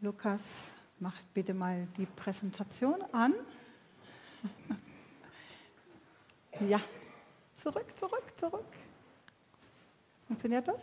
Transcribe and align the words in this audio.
Lukas 0.00 0.42
macht 0.98 1.32
bitte 1.32 1.54
mal 1.54 1.86
die 1.96 2.06
Präsentation 2.06 3.02
an. 3.12 3.34
Ja, 6.60 6.80
zurück, 7.52 7.84
zurück, 7.98 8.24
zurück. 8.34 8.64
Funktioniert 10.26 10.66
das? 10.66 10.80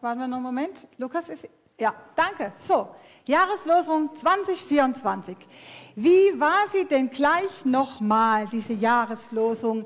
Warten 0.00 0.20
wir 0.20 0.28
noch 0.28 0.36
einen 0.36 0.44
Moment. 0.44 0.86
Lukas 0.98 1.30
ist. 1.30 1.48
Ja, 1.80 1.94
danke. 2.14 2.52
So, 2.56 2.94
Jahreslosung 3.24 4.14
2024. 4.14 5.36
Wie 5.96 6.38
war 6.38 6.68
sie 6.70 6.84
denn 6.84 7.10
gleich 7.10 7.64
nochmal, 7.64 8.46
diese 8.46 8.74
Jahreslosung? 8.74 9.84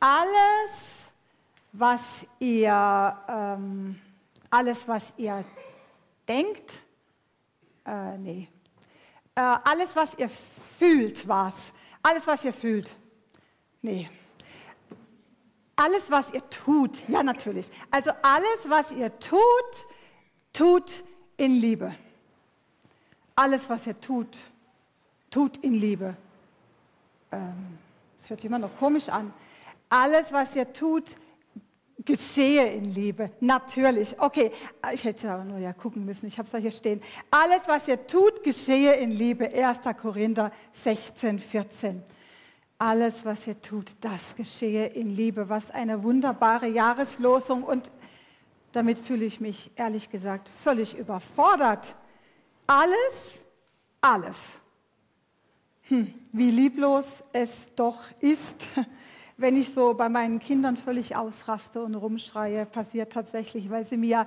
Alles, 0.00 1.01
was 1.72 2.26
ihr, 2.38 3.18
ähm, 3.28 4.00
alles, 4.50 4.86
was 4.86 5.12
ihr 5.16 5.44
denkt, 6.28 6.84
äh, 7.86 8.18
nee, 8.18 8.48
äh, 9.34 9.40
alles, 9.40 9.96
was 9.96 10.14
ihr 10.18 10.28
fühlt, 10.28 11.26
was? 11.26 11.72
Alles, 12.02 12.26
was 12.26 12.44
ihr 12.44 12.52
fühlt. 12.52 12.96
Nee. 13.80 14.10
Alles, 15.76 16.10
was 16.10 16.30
ihr 16.32 16.48
tut, 16.50 17.08
ja 17.08 17.22
natürlich. 17.22 17.70
Also 17.90 18.10
alles, 18.20 18.58
was 18.66 18.92
ihr 18.92 19.18
tut, 19.18 19.40
tut 20.52 21.02
in 21.38 21.52
Liebe. 21.52 21.94
Alles, 23.34 23.68
was 23.68 23.86
ihr 23.86 23.98
tut, 23.98 24.38
tut 25.30 25.56
in 25.58 25.74
Liebe. 25.74 26.14
Ähm, 27.32 27.78
das 28.20 28.30
hört 28.30 28.40
sich 28.40 28.48
immer 28.48 28.58
noch 28.58 28.76
komisch 28.78 29.08
an. 29.08 29.32
Alles, 29.88 30.30
was 30.30 30.54
ihr 30.54 30.70
tut, 30.72 31.16
geschehe 32.04 32.66
in 32.66 32.84
Liebe. 32.84 33.30
Natürlich. 33.40 34.18
Okay, 34.18 34.52
ich 34.92 35.04
hätte 35.04 35.30
aber 35.30 35.44
nur 35.44 35.58
ja 35.58 35.72
gucken 35.72 36.04
müssen. 36.04 36.26
Ich 36.26 36.38
habe 36.38 36.46
es 36.46 36.52
da 36.52 36.58
hier 36.58 36.70
stehen. 36.70 37.00
Alles, 37.30 37.62
was 37.66 37.88
ihr 37.88 38.06
tut, 38.06 38.42
geschehe 38.42 38.94
in 38.94 39.10
Liebe. 39.10 39.48
1. 39.52 39.78
Korinther 40.00 40.52
16, 40.72 41.38
14. 41.38 42.02
Alles, 42.78 43.24
was 43.24 43.46
ihr 43.46 43.60
tut, 43.60 43.92
das 44.00 44.34
geschehe 44.34 44.86
in 44.86 45.06
Liebe. 45.06 45.48
Was 45.48 45.70
eine 45.70 46.02
wunderbare 46.02 46.68
Jahreslosung. 46.68 47.62
Und 47.62 47.90
damit 48.72 48.98
fühle 48.98 49.24
ich 49.24 49.40
mich 49.40 49.70
ehrlich 49.76 50.10
gesagt 50.10 50.48
völlig 50.62 50.96
überfordert. 50.96 51.94
Alles, 52.66 53.36
alles. 54.00 54.36
Hm, 55.88 56.12
wie 56.32 56.50
lieblos 56.50 57.04
es 57.32 57.72
doch 57.74 58.00
ist 58.20 58.66
wenn 59.36 59.56
ich 59.56 59.72
so 59.72 59.94
bei 59.94 60.08
meinen 60.08 60.38
Kindern 60.38 60.76
völlig 60.76 61.16
ausraste 61.16 61.82
und 61.82 61.94
rumschreie, 61.94 62.66
passiert 62.66 63.12
tatsächlich, 63.12 63.70
weil 63.70 63.86
sie 63.86 63.96
mir 63.96 64.26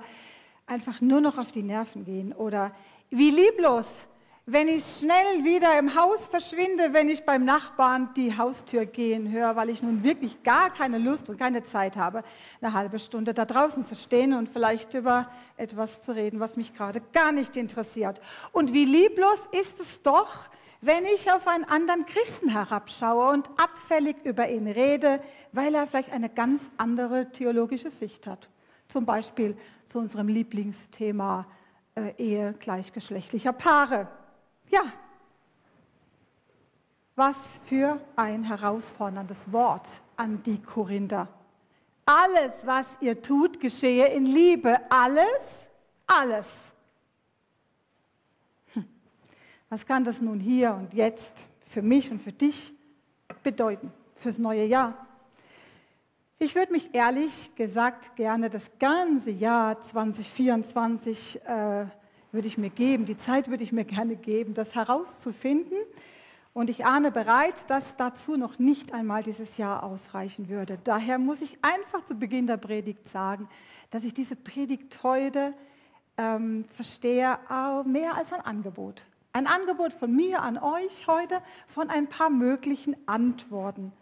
einfach 0.66 1.00
nur 1.00 1.20
noch 1.20 1.38
auf 1.38 1.52
die 1.52 1.62
Nerven 1.62 2.04
gehen. 2.04 2.32
Oder 2.32 2.72
wie 3.10 3.30
lieblos, 3.30 3.86
wenn 4.48 4.68
ich 4.68 4.84
schnell 4.84 5.42
wieder 5.42 5.76
im 5.76 5.96
Haus 5.96 6.24
verschwinde, 6.24 6.92
wenn 6.92 7.08
ich 7.08 7.24
beim 7.24 7.44
Nachbarn 7.44 8.10
die 8.14 8.38
Haustür 8.38 8.86
gehen 8.86 9.32
höre, 9.32 9.56
weil 9.56 9.70
ich 9.70 9.82
nun 9.82 10.04
wirklich 10.04 10.42
gar 10.44 10.70
keine 10.70 10.98
Lust 10.98 11.28
und 11.28 11.36
keine 11.36 11.64
Zeit 11.64 11.96
habe, 11.96 12.22
eine 12.60 12.72
halbe 12.72 13.00
Stunde 13.00 13.34
da 13.34 13.44
draußen 13.44 13.84
zu 13.84 13.96
stehen 13.96 14.32
und 14.34 14.48
vielleicht 14.48 14.94
über 14.94 15.28
etwas 15.56 16.00
zu 16.00 16.14
reden, 16.14 16.38
was 16.38 16.56
mich 16.56 16.74
gerade 16.74 17.02
gar 17.12 17.32
nicht 17.32 17.56
interessiert. 17.56 18.20
Und 18.52 18.72
wie 18.72 18.84
lieblos 18.84 19.40
ist 19.50 19.80
es 19.80 20.00
doch, 20.02 20.48
wenn 20.80 21.04
ich 21.06 21.30
auf 21.30 21.46
einen 21.48 21.64
anderen 21.64 22.06
Christen 22.06 22.48
herabschaue 22.48 23.32
und 23.32 23.48
abfällig 23.56 24.16
über 24.24 24.48
ihn 24.48 24.68
rede, 24.68 25.20
weil 25.52 25.74
er 25.74 25.86
vielleicht 25.86 26.12
eine 26.12 26.28
ganz 26.28 26.62
andere 26.76 27.30
theologische 27.32 27.90
Sicht 27.90 28.26
hat. 28.26 28.48
Zum 28.88 29.04
Beispiel 29.04 29.56
zu 29.86 29.98
unserem 29.98 30.28
Lieblingsthema 30.28 31.46
äh, 31.94 32.12
Ehe 32.18 32.54
gleichgeschlechtlicher 32.60 33.52
Paare. 33.52 34.08
Ja, 34.70 34.82
was 37.16 37.36
für 37.64 37.98
ein 38.14 38.44
herausforderndes 38.44 39.50
Wort 39.50 39.88
an 40.16 40.42
die 40.42 40.60
Korinther. 40.60 41.26
Alles, 42.04 42.52
was 42.62 42.86
ihr 43.00 43.20
tut, 43.20 43.58
geschehe 43.58 44.08
in 44.08 44.26
Liebe. 44.26 44.78
Alles, 44.90 45.24
alles. 46.06 46.46
Was 49.68 49.84
kann 49.84 50.04
das 50.04 50.20
nun 50.20 50.38
hier 50.38 50.74
und 50.74 50.94
jetzt 50.94 51.34
für 51.68 51.82
mich 51.82 52.10
und 52.12 52.22
für 52.22 52.30
dich 52.30 52.72
bedeuten, 53.42 53.92
fürs 54.14 54.38
neue 54.38 54.64
Jahr? 54.64 55.06
Ich 56.38 56.54
würde 56.54 56.70
mich 56.70 56.94
ehrlich 56.94 57.52
gesagt 57.56 58.14
gerne 58.14 58.48
das 58.48 58.70
ganze 58.78 59.30
Jahr 59.30 59.82
2024 59.82 61.40
äh, 61.44 61.86
würde 62.30 62.46
ich 62.46 62.58
mir 62.58 62.70
geben, 62.70 63.06
die 63.06 63.16
Zeit 63.16 63.48
würde 63.48 63.64
ich 63.64 63.72
mir 63.72 63.84
gerne 63.84 64.14
geben, 64.14 64.54
das 64.54 64.74
herauszufinden. 64.76 65.78
Und 66.52 66.70
ich 66.70 66.86
ahne 66.86 67.10
bereits, 67.10 67.66
dass 67.66 67.96
dazu 67.96 68.36
noch 68.36 68.60
nicht 68.60 68.94
einmal 68.94 69.24
dieses 69.24 69.56
Jahr 69.56 69.82
ausreichen 69.82 70.48
würde. 70.48 70.78
Daher 70.84 71.18
muss 71.18 71.40
ich 71.40 71.58
einfach 71.62 72.04
zu 72.04 72.14
Beginn 72.14 72.46
der 72.46 72.56
Predigt 72.56 73.08
sagen, 73.08 73.48
dass 73.90 74.04
ich 74.04 74.14
diese 74.14 74.36
Predigt 74.36 75.02
heute 75.02 75.54
ähm, 76.16 76.66
verstehe 76.76 77.38
mehr 77.84 78.14
als 78.14 78.32
ein 78.32 78.40
Angebot. 78.42 79.04
Ein 79.36 79.46
Angebot 79.46 79.92
von 79.92 80.16
mir 80.16 80.40
an 80.40 80.56
euch 80.56 81.06
heute 81.06 81.42
von 81.66 81.90
ein 81.90 82.06
paar 82.06 82.30
möglichen 82.30 82.96
Antworten, 83.06 83.92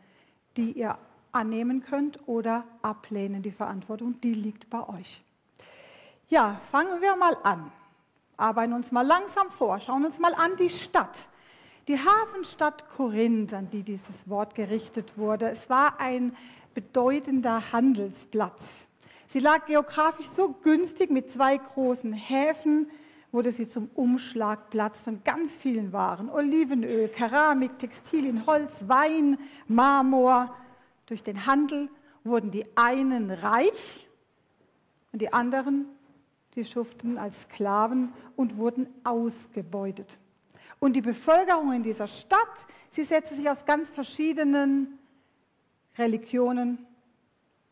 die 0.56 0.70
ihr 0.70 0.96
annehmen 1.32 1.82
könnt 1.82 2.20
oder 2.28 2.62
ablehnen. 2.82 3.42
Die 3.42 3.50
Verantwortung, 3.50 4.20
die 4.20 4.32
liegt 4.32 4.70
bei 4.70 4.88
euch. 4.88 5.24
Ja, 6.28 6.60
fangen 6.70 7.02
wir 7.02 7.16
mal 7.16 7.36
an. 7.42 7.72
Arbeiten 8.36 8.74
uns 8.74 8.92
mal 8.92 9.04
langsam 9.04 9.50
vor. 9.50 9.80
Schauen 9.80 10.04
uns 10.04 10.20
mal 10.20 10.34
an 10.34 10.54
die 10.56 10.70
Stadt. 10.70 11.28
Die 11.88 11.98
Hafenstadt 11.98 12.88
Korinth, 12.90 13.54
an 13.54 13.68
die 13.70 13.82
dieses 13.82 14.28
Wort 14.28 14.54
gerichtet 14.54 15.18
wurde. 15.18 15.48
Es 15.48 15.68
war 15.68 15.98
ein 15.98 16.36
bedeutender 16.74 17.72
Handelsplatz. 17.72 18.86
Sie 19.30 19.40
lag 19.40 19.66
geografisch 19.66 20.28
so 20.28 20.52
günstig 20.62 21.10
mit 21.10 21.28
zwei 21.28 21.56
großen 21.56 22.12
Häfen, 22.12 22.88
wurde 23.34 23.50
sie 23.50 23.66
zum 23.66 23.90
Umschlagplatz 23.94 25.00
von 25.00 25.24
ganz 25.24 25.58
vielen 25.58 25.92
Waren. 25.92 26.30
Olivenöl, 26.30 27.08
Keramik, 27.08 27.80
Textilien, 27.80 28.46
Holz, 28.46 28.84
Wein, 28.86 29.38
Marmor. 29.66 30.54
Durch 31.06 31.24
den 31.24 31.44
Handel 31.44 31.90
wurden 32.22 32.52
die 32.52 32.64
einen 32.76 33.32
reich 33.32 34.08
und 35.12 35.20
die 35.20 35.32
anderen, 35.32 35.86
die 36.54 36.64
schuften 36.64 37.18
als 37.18 37.42
Sklaven 37.42 38.12
und 38.36 38.56
wurden 38.56 38.86
ausgebeutet. 39.02 40.16
Und 40.78 40.92
die 40.92 41.02
Bevölkerung 41.02 41.72
in 41.72 41.82
dieser 41.82 42.06
Stadt, 42.06 42.68
sie 42.90 43.02
setzte 43.02 43.34
sich 43.34 43.50
aus 43.50 43.64
ganz 43.64 43.90
verschiedenen 43.90 44.96
Religionen 45.98 46.86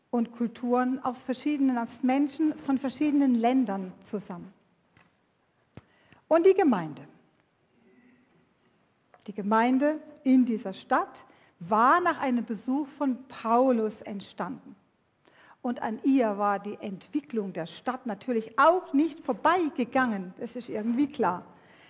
und 0.09 0.33
Kulturen, 0.33 0.99
aus 0.99 1.23
verschiedenen, 1.23 1.77
aus 1.77 2.03
Menschen 2.03 2.53
von 2.57 2.77
verschiedenen 2.77 3.35
Ländern 3.35 3.93
zusammen 4.03 4.51
und 6.33 6.47
die 6.47 6.55
Gemeinde. 6.55 7.03
Die 9.27 9.33
Gemeinde 9.33 9.99
in 10.23 10.45
dieser 10.45 10.73
Stadt 10.73 11.25
war 11.59 12.01
nach 12.01 12.19
einem 12.19 12.43
Besuch 12.43 12.87
von 12.97 13.23
Paulus 13.27 14.01
entstanden. 14.01 14.75
Und 15.61 15.81
an 15.83 15.99
ihr 16.03 16.39
war 16.39 16.57
die 16.57 16.77
Entwicklung 16.81 17.53
der 17.53 17.67
Stadt 17.67 18.07
natürlich 18.07 18.57
auch 18.57 18.93
nicht 18.93 19.23
vorbeigegangen. 19.23 20.33
Das 20.39 20.55
ist 20.55 20.69
irgendwie 20.69 21.07
klar. 21.07 21.45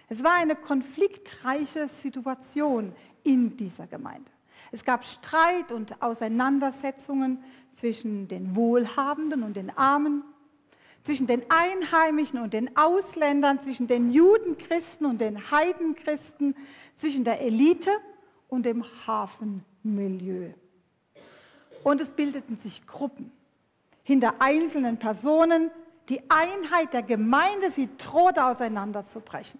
Es 0.09 0.21
war 0.23 0.33
eine 0.33 0.57
konfliktreiche 0.57 1.87
Situation 1.87 2.93
in 3.23 3.55
dieser 3.55 3.87
Gemeinde. 3.87 4.29
Es 4.73 4.83
gab 4.83 5.05
Streit 5.05 5.71
und 5.71 6.01
Auseinandersetzungen 6.01 7.41
zwischen 7.75 8.27
den 8.27 8.57
Wohlhabenden 8.57 9.41
und 9.41 9.55
den 9.55 9.75
Armen, 9.75 10.23
zwischen 11.03 11.27
den 11.27 11.43
Einheimischen 11.49 12.39
und 12.39 12.53
den 12.53 12.75
Ausländern, 12.77 13.61
zwischen 13.61 13.87
den 13.87 14.11
Judenchristen 14.11 15.05
und 15.05 15.19
den 15.19 15.51
Heidenchristen, 15.51 16.55
zwischen 16.97 17.23
der 17.23 17.41
Elite 17.41 17.91
und 18.47 18.65
dem 18.65 18.85
Hafenmilieu. 19.05 20.53
Und 21.83 21.99
es 21.99 22.11
bildeten 22.11 22.57
sich 22.57 22.87
Gruppen 22.87 23.31
hinter 24.03 24.35
einzelnen 24.39 24.97
Personen. 24.97 25.69
Die 26.09 26.21
Einheit 26.29 26.93
der 26.93 27.03
Gemeinde, 27.03 27.71
sie 27.71 27.89
drohte 27.97 28.45
auseinanderzubrechen. 28.45 29.59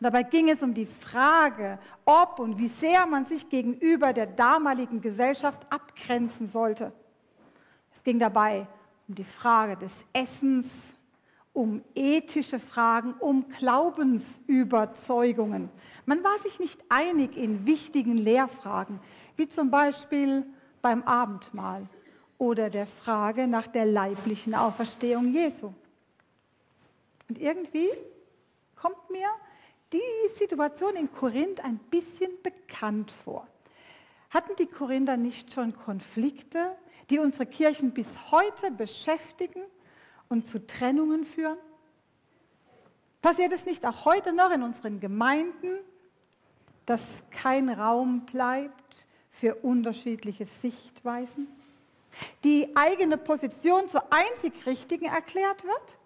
Und 0.00 0.04
dabei 0.04 0.22
ging 0.22 0.48
es 0.48 0.62
um 0.62 0.74
die 0.74 0.86
Frage, 0.86 1.78
ob 2.04 2.38
und 2.38 2.58
wie 2.58 2.68
sehr 2.68 3.06
man 3.06 3.26
sich 3.26 3.48
gegenüber 3.48 4.12
der 4.12 4.26
damaligen 4.26 5.00
Gesellschaft 5.00 5.66
abgrenzen 5.70 6.46
sollte. 6.46 6.92
Es 7.94 8.02
ging 8.04 8.18
dabei 8.18 8.66
um 9.08 9.14
die 9.14 9.24
Frage 9.24 9.76
des 9.76 9.92
Essens, 10.12 10.66
um 11.54 11.82
ethische 11.94 12.60
Fragen, 12.60 13.14
um 13.14 13.48
Glaubensüberzeugungen. 13.48 15.70
Man 16.06 16.22
war 16.22 16.38
sich 16.38 16.60
nicht 16.60 16.80
einig 16.88 17.36
in 17.36 17.66
wichtigen 17.66 18.16
Lehrfragen, 18.16 19.00
wie 19.36 19.48
zum 19.48 19.70
Beispiel 19.70 20.46
beim 20.82 21.02
Abendmahl 21.02 21.88
oder 22.36 22.70
der 22.70 22.86
Frage 22.86 23.48
nach 23.48 23.66
der 23.66 23.86
leiblichen 23.86 24.54
Auferstehung 24.54 25.32
Jesu. 25.32 25.72
Und 27.28 27.38
irgendwie 27.38 27.88
kommt 28.76 29.10
mir 29.10 29.28
die 29.92 30.38
Situation 30.38 30.96
in 30.96 31.12
Korinth 31.12 31.64
ein 31.64 31.78
bisschen 31.90 32.30
bekannt 32.42 33.10
vor. 33.24 33.46
Hatten 34.30 34.54
die 34.58 34.66
Korinther 34.66 35.16
nicht 35.16 35.52
schon 35.52 35.74
Konflikte, 35.74 36.76
die 37.10 37.18
unsere 37.18 37.46
Kirchen 37.46 37.92
bis 37.92 38.06
heute 38.30 38.70
beschäftigen 38.70 39.62
und 40.28 40.46
zu 40.46 40.66
Trennungen 40.66 41.24
führen? 41.24 41.58
Passiert 43.22 43.52
es 43.52 43.66
nicht 43.66 43.84
auch 43.84 44.04
heute 44.04 44.32
noch 44.32 44.50
in 44.50 44.62
unseren 44.62 45.00
Gemeinden, 45.00 45.78
dass 46.86 47.02
kein 47.30 47.68
Raum 47.68 48.26
bleibt 48.26 49.06
für 49.32 49.54
unterschiedliche 49.56 50.46
Sichtweisen? 50.46 51.48
Die 52.44 52.74
eigene 52.76 53.18
Position 53.18 53.88
zur 53.88 54.04
einzig 54.12 54.66
richtigen 54.66 55.06
erklärt 55.06 55.64
wird? 55.64 55.98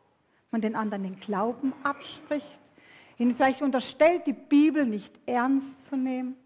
Man 0.50 0.60
den 0.60 0.74
anderen 0.74 1.02
den 1.02 1.20
Glauben 1.20 1.72
abspricht? 1.82 2.60
Ihnen 3.18 3.34
vielleicht 3.34 3.62
unterstellt, 3.62 4.26
die 4.26 4.32
Bibel 4.32 4.84
nicht 4.84 5.12
ernst 5.26 5.84
zu 5.84 5.96
nehmen? 5.96 6.36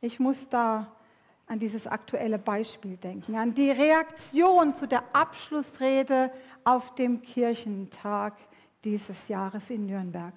Ich 0.00 0.20
muss 0.20 0.48
da 0.48 0.94
an 1.54 1.60
dieses 1.60 1.86
aktuelle 1.86 2.36
Beispiel 2.36 2.96
denken, 2.96 3.36
an 3.36 3.54
die 3.54 3.70
Reaktion 3.70 4.74
zu 4.74 4.88
der 4.88 5.04
Abschlussrede 5.12 6.32
auf 6.64 6.96
dem 6.96 7.22
Kirchentag 7.22 8.34
dieses 8.82 9.28
Jahres 9.28 9.70
in 9.70 9.86
Nürnberg. 9.86 10.34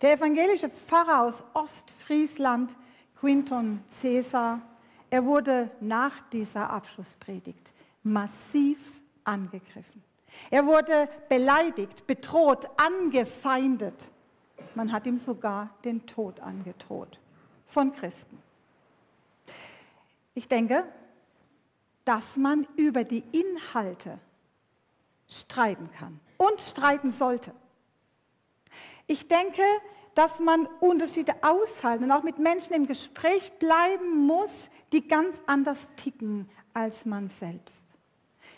Der 0.00 0.12
evangelische 0.12 0.68
Pfarrer 0.68 1.24
aus 1.24 1.42
Ostfriesland, 1.54 2.72
Quinton 3.18 3.82
Caesar, 4.00 4.60
er 5.10 5.24
wurde 5.24 5.72
nach 5.80 6.20
dieser 6.30 6.70
Abschlusspredigt 6.70 7.72
massiv 8.04 8.78
angegriffen. 9.24 10.04
Er 10.52 10.64
wurde 10.66 11.08
beleidigt, 11.28 12.06
bedroht, 12.06 12.68
angefeindet. 12.76 14.08
Man 14.76 14.92
hat 14.92 15.04
ihm 15.08 15.16
sogar 15.16 15.70
den 15.84 16.06
Tod 16.06 16.38
angedroht 16.38 17.18
von 17.66 17.92
Christen. 17.92 18.43
Ich 20.34 20.48
denke, 20.48 20.84
dass 22.04 22.36
man 22.36 22.66
über 22.76 23.04
die 23.04 23.24
Inhalte 23.32 24.18
streiten 25.28 25.90
kann 25.92 26.20
und 26.36 26.60
streiten 26.60 27.12
sollte. 27.12 27.52
Ich 29.06 29.28
denke, 29.28 29.62
dass 30.14 30.38
man 30.38 30.66
Unterschiede 30.80 31.34
aushalten 31.42 32.04
und 32.04 32.12
auch 32.12 32.22
mit 32.22 32.38
Menschen 32.38 32.74
im 32.74 32.86
Gespräch 32.86 33.52
bleiben 33.58 34.26
muss, 34.26 34.50
die 34.92 35.06
ganz 35.06 35.36
anders 35.46 35.78
ticken 35.96 36.48
als 36.72 37.04
man 37.04 37.28
selbst. 37.28 37.84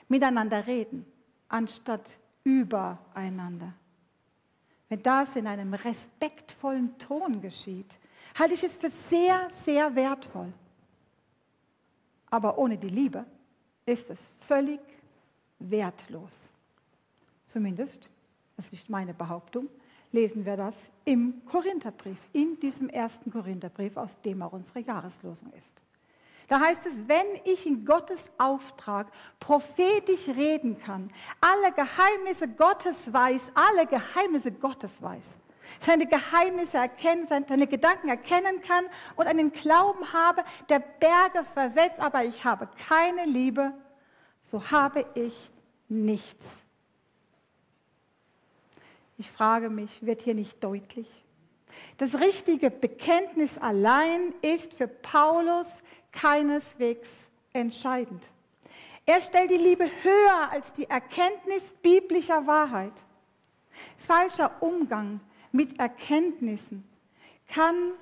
Miteinander 0.09 0.67
reden, 0.67 1.07
anstatt 1.49 2.19
übereinander. 2.45 3.73
Wenn 4.89 5.03
das 5.03 5.35
in 5.35 5.47
einem 5.47 5.75
respektvollen 5.75 6.97
Ton 6.99 7.41
geschieht, 7.41 7.99
halte 8.39 8.55
ich 8.55 8.63
es 8.63 8.77
für 8.77 8.91
sehr, 9.09 9.49
sehr 9.65 9.95
wertvoll. 9.95 10.53
Aber 12.31 12.59
ohne 12.59 12.77
die 12.77 12.89
Liebe 12.89 13.25
ist 13.85 14.11
es 14.11 14.31
völlig 14.41 14.81
wertlos. 15.59 16.51
Zumindest, 17.47 18.09
das 18.57 18.67
ist 18.67 18.73
nicht 18.73 18.91
meine 18.91 19.15
Behauptung, 19.15 19.69
lesen 20.13 20.45
wir 20.45 20.57
das 20.57 20.75
im 21.05 21.45
Korintherbrief, 21.47 22.19
in 22.33 22.59
diesem 22.61 22.89
ersten 22.89 23.31
Korintherbrief, 23.31 23.97
aus 23.97 24.21
dem 24.23 24.43
auch 24.43 24.53
unsere 24.53 24.81
Jahreslosung 24.81 25.53
ist. 25.53 25.83
Da 26.49 26.61
heißt 26.61 26.87
es, 26.87 27.09
wenn 27.09 27.27
ich 27.45 27.67
in 27.67 27.85
Gottes 27.85 28.21
Auftrag 28.39 29.11
prophetisch 29.41 30.29
reden 30.29 30.79
kann, 30.79 31.11
alle 31.41 31.73
Geheimnisse 31.73 32.49
Gottes 32.49 33.13
weiß, 33.13 33.43
alle 33.55 33.87
Geheimnisse 33.87 34.53
Gottes 34.53 35.03
weiß, 35.03 35.25
seine 35.81 36.07
Geheimnisse 36.07 36.79
erkennen, 36.79 37.27
seine 37.29 37.67
Gedanken 37.67 38.09
erkennen 38.09 38.63
kann 38.63 38.85
und 39.17 39.27
einen 39.27 39.53
Glauben 39.53 40.13
habe, 40.13 40.45
der 40.69 40.81
Berge 40.81 41.45
versetzt, 41.55 41.99
aber 41.99 42.25
ich 42.25 42.45
habe 42.45 42.69
keine 42.89 43.25
Liebe, 43.25 43.73
so 44.43 44.71
habe 44.71 45.05
ich 45.15 45.51
nichts. 45.89 46.45
Ich 49.19 49.31
frage 49.31 49.71
mich, 49.71 50.05
wird 50.05 50.23
hier 50.23 50.35
nicht 50.35 50.63
deutlich? 50.63 51.09
Das 51.99 52.15
richtige 52.21 52.71
Bekenntnis 52.71 53.57
allein 53.59 54.35
ist 54.43 54.75
für 54.75 54.89
Paulus 54.89 55.67
keineswegs 56.13 57.09
entscheidend. 57.53 58.29
Er 59.07 59.21
stellt 59.21 59.51
die 59.51 59.57
Liebe 59.57 59.89
höher 60.03 60.51
als 60.51 60.71
die 60.75 60.89
Erkenntnis 60.89 61.73
biblischer 61.83 62.47
Wahrheit. 62.47 62.93
Falscher 63.99 64.51
Umgang 64.61 65.21
mit 65.53 65.79
Erkenntnissen 65.79 66.85
kann 67.49 67.93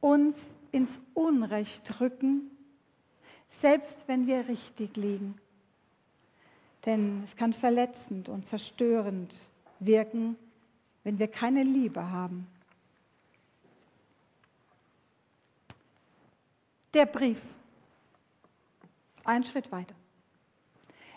uns 0.00 0.36
ins 0.72 1.00
Unrecht 1.14 2.00
rücken, 2.00 2.50
selbst 3.60 3.96
wenn 4.06 4.26
wir 4.26 4.48
richtig 4.48 4.96
liegen. 4.96 5.38
Denn 6.84 7.22
es 7.24 7.36
kann 7.36 7.52
verletzend 7.52 8.28
und 8.28 8.46
zerstörend 8.46 9.34
wirken, 9.80 10.36
wenn 11.04 11.18
wir 11.18 11.28
keine 11.28 11.62
Liebe 11.62 12.10
haben. 12.10 12.46
Der 16.94 17.06
Brief. 17.06 17.40
Ein 19.24 19.44
Schritt 19.44 19.70
weiter. 19.72 19.94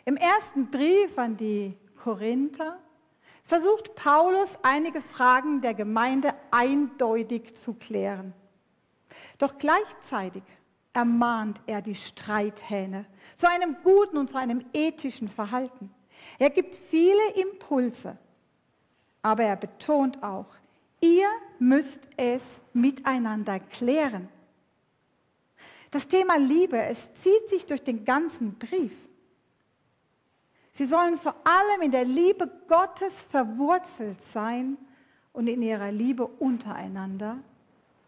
Im 0.06 0.18
ersten 0.18 0.72
Brief 0.72 1.18
an 1.18 1.38
die 1.38 1.78
Korinther 1.96 2.80
versucht 3.50 3.96
Paulus 3.96 4.48
einige 4.62 5.02
Fragen 5.02 5.60
der 5.62 5.74
Gemeinde 5.74 6.36
eindeutig 6.52 7.58
zu 7.58 7.74
klären. 7.74 8.32
Doch 9.40 9.58
gleichzeitig 9.58 10.44
ermahnt 10.94 11.60
er 11.66 11.82
die 11.82 11.96
Streithähne 11.96 13.08
zu 13.38 13.50
einem 13.50 13.78
guten 13.84 14.20
und 14.20 14.30
zu 14.30 14.38
einem 14.38 14.64
ethischen 14.72 15.30
Verhalten. 15.30 15.90
Er 16.38 16.52
gibt 16.52 16.76
viele 16.92 17.32
Impulse, 17.42 18.20
aber 19.24 19.46
er 19.46 19.56
betont 19.56 20.22
auch, 20.22 20.54
ihr 21.02 21.28
müsst 21.58 22.02
es 22.18 22.44
miteinander 22.74 23.60
klären. 23.60 24.30
Das 25.90 26.08
Thema 26.08 26.38
Liebe, 26.38 26.80
es 26.84 27.00
zieht 27.24 27.50
sich 27.50 27.66
durch 27.66 27.82
den 27.82 28.06
ganzen 28.06 28.60
Brief. 28.60 28.94
Sie 30.80 30.86
sollen 30.86 31.18
vor 31.18 31.36
allem 31.44 31.82
in 31.82 31.92
der 31.92 32.06
Liebe 32.06 32.50
Gottes 32.70 33.14
verwurzelt 33.14 34.18
sein 34.34 34.78
und 35.34 35.48
in 35.48 35.62
ihrer 35.62 35.92
Liebe 35.92 36.26
untereinander 36.26 37.38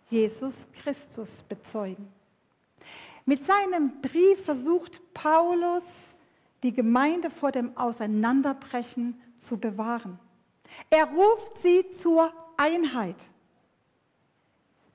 Jesus 0.09 0.65
Christus 0.81 1.43
bezeugen. 1.49 2.07
Mit 3.25 3.45
seinem 3.45 3.99
Brief 4.01 4.45
versucht 4.45 5.01
Paulus, 5.13 5.83
die 6.63 6.71
Gemeinde 6.71 7.29
vor 7.29 7.51
dem 7.51 7.75
Auseinanderbrechen 7.75 9.21
zu 9.37 9.57
bewahren. 9.57 10.17
Er 10.89 11.11
ruft 11.11 11.57
sie 11.61 11.91
zur 11.91 12.31
Einheit. 12.55 13.17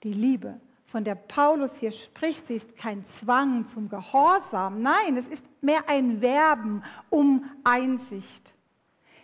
Die 0.03 0.15
Liebe 0.15 0.59
von 0.87 1.05
der 1.05 1.17
Paulus 1.17 1.77
hier 1.77 1.93
spricht, 1.93 2.47
sie 2.47 2.55
ist 2.55 2.77
kein 2.77 3.05
Zwang 3.05 3.67
zum 3.67 3.89
Gehorsam. 3.89 4.83
Nein, 4.83 5.17
es 5.17 5.27
ist 5.27 5.45
mehr 5.61 5.89
ein 5.89 6.21
Werben 6.21 6.83
um 7.11 7.45
Einsicht. 7.65 8.55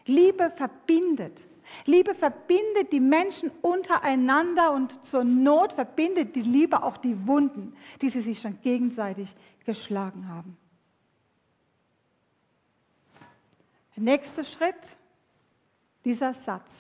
Liebe 0.07 0.51
verbindet. 0.51 1.47
Liebe 1.87 2.15
verbindet 2.15 2.93
die 2.93 3.01
Menschen 3.01 3.51
untereinander 3.63 4.73
und 4.73 5.05
zur 5.05 5.25
Not 5.25 5.73
verbindet 5.73 6.35
die 6.35 6.43
Liebe 6.43 6.83
auch 6.83 6.97
die 6.97 7.27
Wunden, 7.27 7.75
die 8.01 8.09
sie 8.09 8.21
sich 8.21 8.41
schon 8.41 8.61
gegenseitig 8.61 9.35
geschlagen 9.65 10.29
haben. 10.29 10.57
Der 13.97 14.03
nächste 14.03 14.45
Schritt, 14.45 14.97
dieser 16.05 16.35
Satz, 16.35 16.73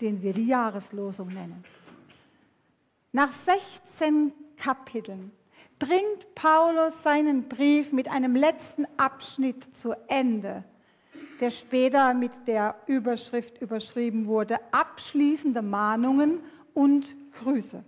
den 0.00 0.22
wir 0.22 0.32
die 0.32 0.46
Jahreslosung 0.46 1.28
nennen. 1.28 1.64
Nach 3.12 3.32
16 3.32 4.32
Kapiteln 4.58 5.32
bringt 5.78 6.34
Paulus 6.34 6.92
seinen 7.02 7.48
Brief 7.48 7.90
mit 7.92 8.08
einem 8.08 8.36
letzten 8.36 8.86
Abschnitt 8.98 9.74
zu 9.76 9.94
Ende, 10.08 10.62
der 11.40 11.50
später 11.50 12.12
mit 12.12 12.32
der 12.46 12.74
Überschrift 12.86 13.62
überschrieben 13.62 14.26
wurde, 14.26 14.58
abschließende 14.72 15.62
Mahnungen 15.62 16.40
und 16.74 17.16
Grüße. 17.42 17.82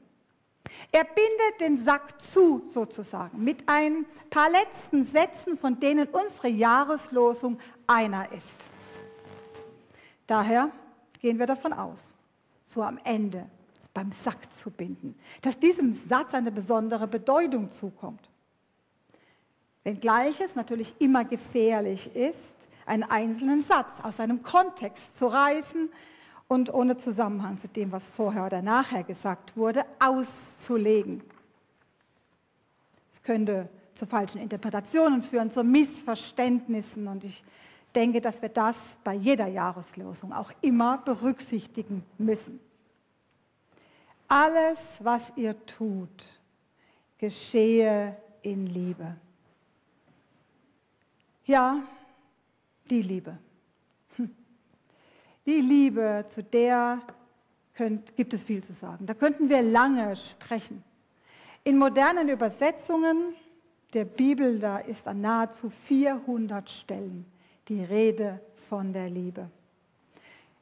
Er 0.93 1.05
bindet 1.05 1.61
den 1.61 1.85
Sack 1.85 2.19
zu 2.23 2.62
sozusagen 2.69 3.45
mit 3.45 3.62
ein 3.67 4.07
paar 4.31 4.49
letzten 4.50 5.05
Sätzen, 5.05 5.59
von 5.59 5.79
denen 5.79 6.09
unsere 6.09 6.49
Jahreslosung 6.49 7.59
einer 7.87 8.33
ist. 8.33 8.57
Daher 10.27 10.71
gehen 11.21 11.39
wir 11.39 11.47
davon 11.47 11.73
aus, 11.73 12.15
so 12.65 12.83
am 12.83 12.99
Ende 13.05 13.47
beim 13.94 14.12
Sack 14.12 14.54
zu 14.56 14.70
binden, 14.70 15.14
dass 15.42 15.59
diesem 15.59 15.94
Satz 15.94 16.35
eine 16.35 16.52
besondere 16.52 17.06
Bedeutung 17.06 17.70
zukommt. 17.70 18.28
Wenngleich 19.85 20.40
es 20.40 20.54
natürlich 20.54 20.94
immer 20.99 21.25
gefährlich 21.25 22.14
ist, 22.14 22.54
einen 22.87 23.04
einzelnen 23.04 23.64
Satz 23.64 23.92
aus 24.02 24.16
seinem 24.16 24.42
Kontext 24.42 25.16
zu 25.16 25.26
reißen 25.26 25.88
und 26.49 26.73
ohne 26.73 26.97
Zusammenhang 26.97 27.59
zu 27.59 27.68
dem, 27.68 27.92
was 27.92 28.09
vorher 28.11 28.47
oder 28.47 28.62
nachher 28.62 29.04
gesagt 29.04 29.56
wurde, 29.56 29.85
auszulegen. 29.99 31.23
Es 33.12 33.23
könnte 33.23 33.68
zu 33.94 34.06
falschen 34.06 34.40
Interpretationen 34.40 35.23
führen, 35.23 35.50
zu 35.50 35.62
Missverständnissen 35.62 37.06
und 37.06 37.25
ich 37.25 37.44
denke, 37.94 38.20
dass 38.20 38.40
wir 38.42 38.49
das 38.49 38.76
bei 39.04 39.14
jeder 39.14 39.47
Jahreslosung 39.47 40.32
auch 40.32 40.52
immer 40.61 40.99
berücksichtigen 40.99 42.04
müssen. 42.18 42.61
Alles, 44.32 44.78
was 45.00 45.32
ihr 45.34 45.56
tut, 45.66 46.25
geschehe 47.18 48.16
in 48.42 48.68
Liebe. 48.68 49.16
Ja, 51.46 51.82
die 52.88 53.02
Liebe. 53.02 53.37
Hm. 54.14 54.30
Die 55.46 55.60
Liebe, 55.60 56.26
zu 56.28 56.44
der 56.44 57.00
könnt, 57.75 58.14
gibt 58.14 58.32
es 58.32 58.44
viel 58.44 58.62
zu 58.62 58.72
sagen. 58.72 59.04
Da 59.04 59.14
könnten 59.14 59.49
wir 59.49 59.62
lange 59.62 60.14
sprechen. 60.14 60.84
In 61.64 61.76
modernen 61.76 62.28
Übersetzungen 62.28 63.34
der 63.94 64.04
Bibel, 64.04 64.60
da 64.60 64.78
ist 64.78 65.08
an 65.08 65.22
nahezu 65.22 65.70
400 65.70 66.70
Stellen 66.70 67.26
die 67.66 67.82
Rede 67.82 68.40
von 68.68 68.92
der 68.92 69.10
Liebe. 69.10 69.50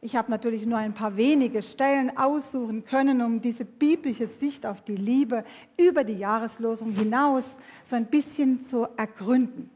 Ich 0.00 0.14
habe 0.14 0.30
natürlich 0.30 0.64
nur 0.64 0.78
ein 0.78 0.94
paar 0.94 1.16
wenige 1.16 1.60
Stellen 1.60 2.16
aussuchen 2.16 2.84
können, 2.84 3.20
um 3.20 3.40
diese 3.40 3.64
biblische 3.64 4.28
Sicht 4.28 4.64
auf 4.64 4.80
die 4.82 4.94
Liebe 4.94 5.44
über 5.76 6.04
die 6.04 6.18
Jahreslosung 6.18 6.92
hinaus 6.92 7.44
so 7.82 7.96
ein 7.96 8.06
bisschen 8.06 8.64
zu 8.64 8.86
ergründen. 8.96 9.70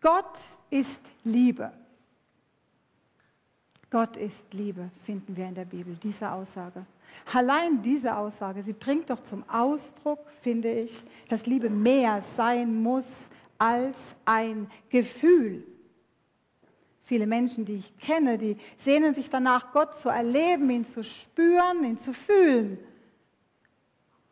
Gott 0.00 0.38
ist 0.70 1.00
Liebe. 1.22 1.70
Gott 3.90 4.16
ist 4.16 4.52
Liebe, 4.52 4.90
finden 5.04 5.36
wir 5.36 5.46
in 5.46 5.54
der 5.54 5.64
Bibel, 5.64 5.96
diese 6.02 6.30
Aussage. 6.30 6.84
Allein 7.32 7.82
diese 7.82 8.16
Aussage, 8.16 8.62
sie 8.62 8.72
bringt 8.72 9.10
doch 9.10 9.20
zum 9.20 9.48
Ausdruck, 9.48 10.20
finde 10.42 10.72
ich, 10.72 11.02
dass 11.28 11.46
Liebe 11.46 11.68
mehr 11.68 12.22
sein 12.36 12.82
muss 12.82 13.06
als 13.58 13.96
ein 14.24 14.70
Gefühl. 14.88 15.64
Viele 17.10 17.26
Menschen, 17.26 17.64
die 17.64 17.74
ich 17.74 17.98
kenne, 17.98 18.38
die 18.38 18.56
sehnen 18.78 19.14
sich 19.14 19.28
danach, 19.28 19.72
Gott 19.72 19.98
zu 19.98 20.10
erleben, 20.10 20.70
ihn 20.70 20.86
zu 20.86 21.02
spüren, 21.02 21.82
ihn 21.82 21.98
zu 21.98 22.14
fühlen. 22.14 22.78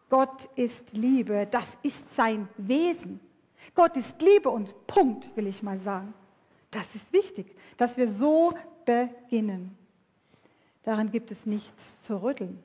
Gott 0.08 0.48
ist 0.54 0.84
Liebe, 0.92 1.48
das 1.50 1.76
ist 1.82 2.04
sein 2.14 2.48
Wesen. 2.56 3.18
Gott 3.74 3.96
ist 3.96 4.22
Liebe 4.22 4.48
und 4.48 4.86
Punkt, 4.86 5.36
will 5.36 5.48
ich 5.48 5.60
mal 5.60 5.80
sagen. 5.80 6.14
Das 6.70 6.94
ist 6.94 7.12
wichtig, 7.12 7.52
dass 7.78 7.96
wir 7.96 8.12
so 8.12 8.54
beginnen. 8.84 9.76
Daran 10.84 11.10
gibt 11.10 11.32
es 11.32 11.46
nichts 11.46 12.00
zu 12.02 12.22
rütteln. 12.22 12.62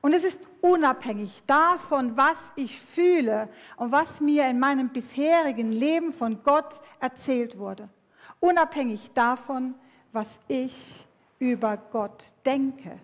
Und 0.00 0.14
es 0.14 0.24
ist 0.24 0.40
unabhängig 0.62 1.42
davon, 1.46 2.16
was 2.16 2.38
ich 2.56 2.80
fühle 2.80 3.50
und 3.76 3.92
was 3.92 4.22
mir 4.22 4.48
in 4.48 4.58
meinem 4.58 4.88
bisherigen 4.88 5.70
Leben 5.70 6.14
von 6.14 6.42
Gott 6.42 6.80
erzählt 6.98 7.58
wurde. 7.58 7.90
Unabhängig 8.40 9.10
davon, 9.14 9.74
was 10.12 10.26
ich 10.48 11.06
über 11.38 11.76
Gott 11.76 12.32
denke. 12.44 12.98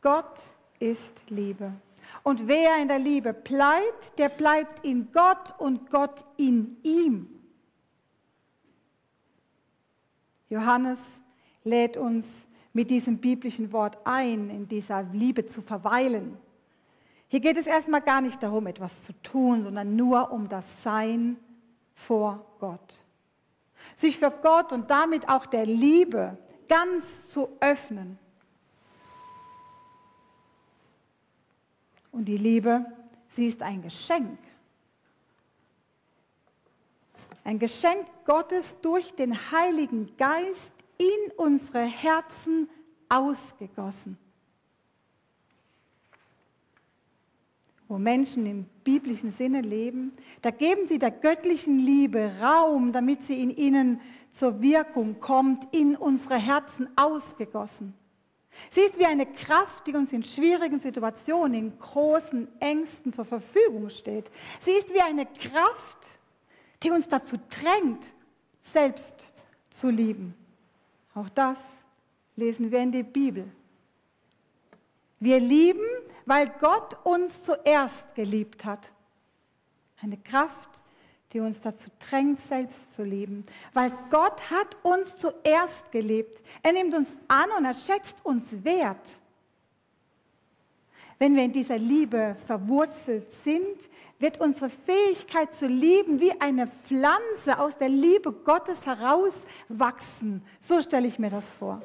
Gott 0.00 0.40
ist 0.78 1.12
Liebe. 1.28 1.72
Und 2.22 2.46
wer 2.46 2.76
in 2.80 2.88
der 2.88 2.98
Liebe 2.98 3.32
bleibt, 3.32 4.18
der 4.18 4.28
bleibt 4.28 4.84
in 4.84 5.10
Gott 5.12 5.54
und 5.58 5.90
Gott 5.90 6.24
in 6.36 6.76
ihm. 6.82 7.28
Johannes 10.48 10.98
lädt 11.64 11.96
uns 11.96 12.26
mit 12.72 12.90
diesem 12.90 13.18
biblischen 13.18 13.72
Wort 13.72 13.98
ein, 14.04 14.50
in 14.50 14.68
dieser 14.68 15.02
Liebe 15.04 15.46
zu 15.46 15.62
verweilen. 15.62 16.36
Hier 17.28 17.40
geht 17.40 17.56
es 17.56 17.66
erstmal 17.66 18.02
gar 18.02 18.20
nicht 18.20 18.42
darum, 18.42 18.66
etwas 18.66 19.02
zu 19.02 19.12
tun, 19.22 19.62
sondern 19.62 19.96
nur 19.96 20.30
um 20.30 20.48
das 20.48 20.64
Sein 20.82 21.36
vor 21.94 22.44
Gott. 22.60 23.02
Sich 23.96 24.18
für 24.18 24.30
Gott 24.30 24.72
und 24.72 24.90
damit 24.90 25.28
auch 25.28 25.46
der 25.46 25.66
Liebe 25.66 26.36
ganz 26.68 27.28
zu 27.28 27.48
öffnen. 27.60 28.18
Und 32.12 32.26
die 32.26 32.36
Liebe, 32.36 32.84
sie 33.28 33.48
ist 33.48 33.62
ein 33.62 33.82
Geschenk. 33.82 34.38
Ein 37.42 37.58
Geschenk 37.58 38.06
Gottes 38.24 38.76
durch 38.80 39.14
den 39.14 39.50
Heiligen 39.50 40.16
Geist 40.16 40.72
in 40.96 41.32
unsere 41.36 41.82
Herzen 41.84 42.70
ausgegossen. 43.08 44.18
Wo 47.94 47.98
Menschen 47.98 48.44
im 48.44 48.64
biblischen 48.82 49.30
Sinne 49.30 49.60
leben, 49.60 50.14
da 50.42 50.50
geben 50.50 50.88
sie 50.88 50.98
der 50.98 51.12
göttlichen 51.12 51.78
Liebe 51.78 52.28
Raum, 52.42 52.92
damit 52.92 53.22
sie 53.22 53.40
in 53.40 53.50
ihnen 53.50 54.00
zur 54.32 54.60
Wirkung 54.60 55.20
kommt, 55.20 55.72
in 55.72 55.94
unsere 55.94 56.34
Herzen 56.34 56.88
ausgegossen. 56.96 57.94
Sie 58.70 58.80
ist 58.80 58.98
wie 58.98 59.06
eine 59.06 59.26
Kraft, 59.26 59.86
die 59.86 59.94
uns 59.94 60.12
in 60.12 60.24
schwierigen 60.24 60.80
Situationen, 60.80 61.54
in 61.54 61.78
großen 61.78 62.48
Ängsten 62.58 63.12
zur 63.12 63.26
Verfügung 63.26 63.88
steht. 63.90 64.28
Sie 64.64 64.72
ist 64.72 64.92
wie 64.92 65.00
eine 65.00 65.26
Kraft, 65.26 65.98
die 66.82 66.90
uns 66.90 67.06
dazu 67.06 67.36
drängt, 67.48 68.04
selbst 68.72 69.30
zu 69.70 69.88
lieben. 69.88 70.34
Auch 71.14 71.28
das 71.28 71.58
lesen 72.34 72.72
wir 72.72 72.80
in 72.80 72.90
der 72.90 73.04
Bibel. 73.04 73.48
Wir 75.24 75.40
lieben, 75.40 75.86
weil 76.26 76.52
Gott 76.60 76.98
uns 77.02 77.42
zuerst 77.42 78.14
geliebt 78.14 78.62
hat. 78.66 78.90
Eine 80.02 80.18
Kraft, 80.18 80.68
die 81.32 81.40
uns 81.40 81.58
dazu 81.62 81.88
drängt, 82.10 82.40
selbst 82.40 82.92
zu 82.92 83.04
lieben. 83.04 83.46
Weil 83.72 83.90
Gott 84.10 84.50
hat 84.50 84.76
uns 84.82 85.16
zuerst 85.16 85.90
geliebt. 85.92 86.42
Er 86.62 86.74
nimmt 86.74 86.92
uns 86.92 87.08
an 87.26 87.50
und 87.56 87.64
er 87.64 87.72
schätzt 87.72 88.22
uns 88.22 88.64
wert. 88.64 89.18
Wenn 91.18 91.34
wir 91.34 91.44
in 91.44 91.52
dieser 91.52 91.78
Liebe 91.78 92.36
verwurzelt 92.46 93.32
sind, 93.44 93.78
wird 94.18 94.42
unsere 94.42 94.68
Fähigkeit 94.68 95.54
zu 95.54 95.66
lieben 95.66 96.20
wie 96.20 96.38
eine 96.38 96.66
Pflanze 96.66 97.58
aus 97.58 97.78
der 97.78 97.88
Liebe 97.88 98.30
Gottes 98.30 98.84
herauswachsen. 98.84 100.44
So 100.60 100.82
stelle 100.82 101.08
ich 101.08 101.18
mir 101.18 101.30
das 101.30 101.50
vor. 101.54 101.80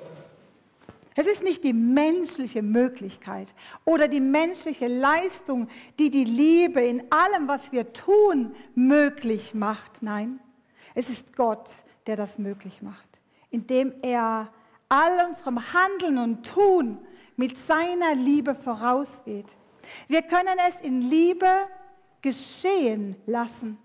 Es 1.20 1.28
ist 1.28 1.44
nicht 1.44 1.66
die 1.66 1.74
menschliche 1.74 2.62
Möglichkeit 2.62 3.54
oder 3.84 4.08
die 4.08 4.22
menschliche 4.22 4.88
Leistung, 4.88 5.68
die 6.00 6.10
die 6.10 6.24
Liebe 6.24 6.80
in 6.80 7.12
allem, 7.12 7.46
was 7.50 7.74
wir 7.74 7.92
tun, 7.92 8.56
möglich 8.74 9.54
macht. 9.54 10.02
Nein, 10.02 10.40
es 10.96 11.10
ist 11.10 11.36
Gott, 11.36 11.70
der 12.08 12.16
das 12.16 12.38
möglich 12.38 12.82
macht, 12.82 13.10
indem 13.50 13.92
er 14.02 14.48
all 14.88 15.28
unserem 15.28 15.60
Handeln 15.74 16.20
und 16.20 16.48
Tun 16.48 16.98
mit 17.36 17.58
seiner 17.68 18.16
Liebe 18.16 18.56
vorausgeht. 18.56 19.58
Wir 20.08 20.22
können 20.22 20.58
es 20.70 20.80
in 20.80 21.02
Liebe 21.02 21.68
geschehen 22.22 23.18
lassen. 23.26 23.78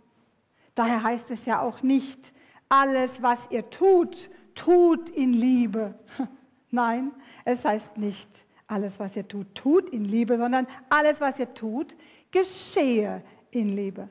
Daher 0.76 1.02
heißt 1.02 1.32
es 1.32 1.46
ja 1.46 1.62
auch 1.62 1.82
nicht, 1.82 2.32
alles, 2.68 3.20
was 3.20 3.40
ihr 3.50 3.68
tut, 3.70 4.30
tut 4.54 5.10
in 5.10 5.32
Liebe. 5.32 5.98
Nein, 6.74 7.12
es 7.44 7.64
heißt 7.64 7.98
nicht, 7.98 8.28
alles, 8.66 8.98
was 8.98 9.14
ihr 9.14 9.28
tut, 9.28 9.54
tut 9.54 9.90
in 9.90 10.04
Liebe, 10.04 10.36
sondern 10.36 10.66
alles, 10.88 11.20
was 11.20 11.38
ihr 11.38 11.54
tut, 11.54 11.94
geschehe 12.32 13.22
in 13.52 13.68
Liebe. 13.68 14.08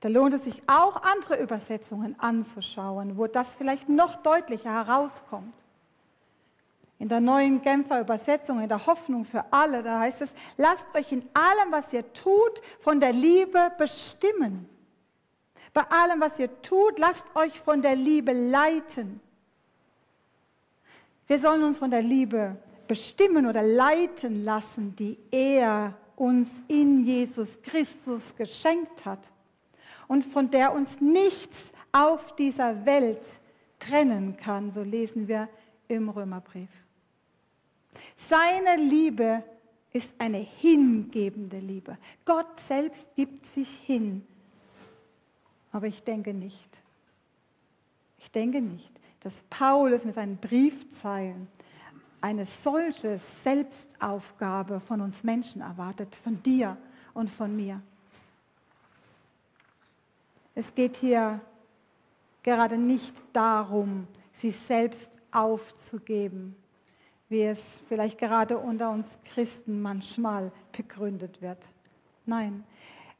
Da 0.00 0.08
lohnt 0.08 0.34
es 0.34 0.42
sich 0.44 0.60
auch, 0.66 1.02
andere 1.02 1.40
Übersetzungen 1.40 2.18
anzuschauen, 2.18 3.16
wo 3.16 3.28
das 3.28 3.54
vielleicht 3.54 3.88
noch 3.88 4.16
deutlicher 4.16 4.72
herauskommt. 4.72 5.54
In 6.98 7.08
der 7.08 7.20
neuen 7.20 7.62
Genfer 7.62 8.00
Übersetzung, 8.00 8.60
in 8.60 8.68
der 8.68 8.86
Hoffnung 8.86 9.24
für 9.24 9.44
alle, 9.52 9.84
da 9.84 10.00
heißt 10.00 10.22
es, 10.22 10.34
lasst 10.56 10.92
euch 10.94 11.12
in 11.12 11.22
allem, 11.34 11.70
was 11.70 11.92
ihr 11.92 12.12
tut, 12.14 12.60
von 12.80 12.98
der 12.98 13.12
Liebe 13.12 13.70
bestimmen. 13.78 14.68
Bei 15.72 15.82
allem, 15.82 16.20
was 16.20 16.36
ihr 16.40 16.62
tut, 16.62 16.98
lasst 16.98 17.24
euch 17.36 17.60
von 17.60 17.80
der 17.80 17.94
Liebe 17.94 18.32
leiten. 18.32 19.20
Wir 21.26 21.38
sollen 21.40 21.64
uns 21.64 21.78
von 21.78 21.90
der 21.90 22.02
Liebe 22.02 22.56
bestimmen 22.86 23.46
oder 23.46 23.62
leiten 23.62 24.44
lassen, 24.44 24.94
die 24.96 25.18
er 25.30 25.94
uns 26.14 26.50
in 26.68 27.04
Jesus 27.04 27.60
Christus 27.62 28.34
geschenkt 28.36 29.04
hat 29.04 29.30
und 30.08 30.24
von 30.24 30.50
der 30.50 30.72
uns 30.72 31.00
nichts 31.00 31.58
auf 31.92 32.34
dieser 32.36 32.86
Welt 32.86 33.20
trennen 33.78 34.36
kann, 34.36 34.72
so 34.72 34.82
lesen 34.82 35.28
wir 35.28 35.48
im 35.88 36.08
Römerbrief. 36.08 36.70
Seine 38.28 38.82
Liebe 38.82 39.42
ist 39.92 40.10
eine 40.18 40.38
hingebende 40.38 41.58
Liebe. 41.58 41.98
Gott 42.24 42.60
selbst 42.60 43.06
gibt 43.14 43.46
sich 43.46 43.68
hin 43.68 44.22
Aber 45.76 45.88
ich 45.88 46.02
denke 46.02 46.32
nicht. 46.32 46.80
Ich 48.18 48.30
denke 48.30 48.62
nicht, 48.62 48.90
dass 49.26 49.42
Paulus 49.50 50.04
mit 50.04 50.14
seinen 50.14 50.36
Briefzeilen 50.36 51.48
eine 52.20 52.46
solche 52.46 53.18
Selbstaufgabe 53.42 54.78
von 54.78 55.00
uns 55.00 55.24
Menschen 55.24 55.62
erwartet, 55.62 56.14
von 56.14 56.40
dir 56.44 56.76
und 57.12 57.28
von 57.28 57.56
mir. 57.56 57.82
Es 60.54 60.72
geht 60.76 60.94
hier 60.98 61.40
gerade 62.44 62.78
nicht 62.78 63.12
darum, 63.32 64.06
sich 64.32 64.56
selbst 64.60 65.10
aufzugeben, 65.32 66.54
wie 67.28 67.42
es 67.42 67.82
vielleicht 67.88 68.18
gerade 68.18 68.56
unter 68.56 68.90
uns 68.90 69.18
Christen 69.24 69.82
manchmal 69.82 70.52
begründet 70.70 71.42
wird. 71.42 71.58
Nein, 72.26 72.62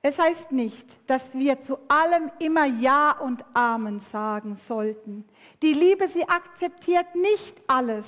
es 0.06 0.18
heißt 0.18 0.52
nicht, 0.52 0.86
dass 1.08 1.36
wir 1.36 1.60
zu 1.60 1.78
allem 1.88 2.30
immer 2.38 2.64
Ja 2.64 3.18
und 3.18 3.44
Amen 3.54 3.98
sagen 3.98 4.56
sollten. 4.68 5.24
Die 5.62 5.72
Liebe, 5.72 6.08
sie 6.08 6.28
akzeptiert 6.28 7.14
nicht 7.16 7.60
alles. 7.66 8.06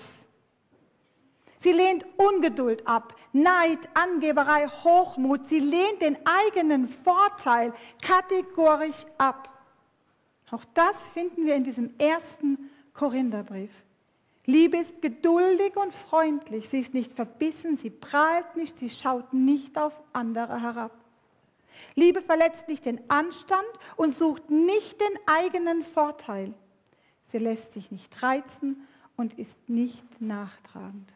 Sie 1.60 1.72
lehnt 1.72 2.06
Ungeduld 2.16 2.86
ab, 2.86 3.16
Neid, 3.32 3.80
Angeberei, 3.94 4.68
Hochmut. 4.68 5.48
Sie 5.48 5.58
lehnt 5.58 6.00
den 6.00 6.16
eigenen 6.24 6.86
Vorteil 6.88 7.72
kategorisch 8.00 9.04
ab. 9.16 9.48
Auch 10.52 10.64
das 10.74 11.08
finden 11.08 11.46
wir 11.46 11.56
in 11.56 11.64
diesem 11.64 11.98
ersten 11.98 12.70
Korintherbrief. 12.94 13.72
Liebe 14.46 14.78
ist 14.78 15.02
geduldig 15.02 15.76
und 15.76 15.92
freundlich. 15.92 16.68
Sie 16.68 16.78
ist 16.78 16.94
nicht 16.94 17.12
verbissen, 17.12 17.76
sie 17.76 17.90
prahlt 17.90 18.54
nicht, 18.54 18.78
sie 18.78 18.88
schaut 18.88 19.34
nicht 19.34 19.76
auf 19.76 19.92
andere 20.12 20.62
herab. 20.62 20.92
Liebe 21.94 22.22
verletzt 22.22 22.68
nicht 22.68 22.84
den 22.84 23.00
Anstand 23.10 23.66
und 23.96 24.16
sucht 24.16 24.50
nicht 24.50 25.00
den 25.00 25.18
eigenen 25.26 25.82
Vorteil. 25.82 26.54
Sie 27.26 27.38
lässt 27.38 27.72
sich 27.72 27.90
nicht 27.90 28.22
reizen 28.22 28.86
und 29.16 29.38
ist 29.38 29.68
nicht 29.68 30.20
nachtragend. 30.20 31.12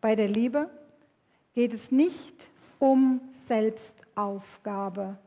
Bei 0.00 0.14
der 0.14 0.28
Liebe 0.28 0.70
geht 1.54 1.74
es 1.74 1.90
nicht 1.90 2.34
um 2.78 3.20
Selbstaufgabe, 3.46 5.18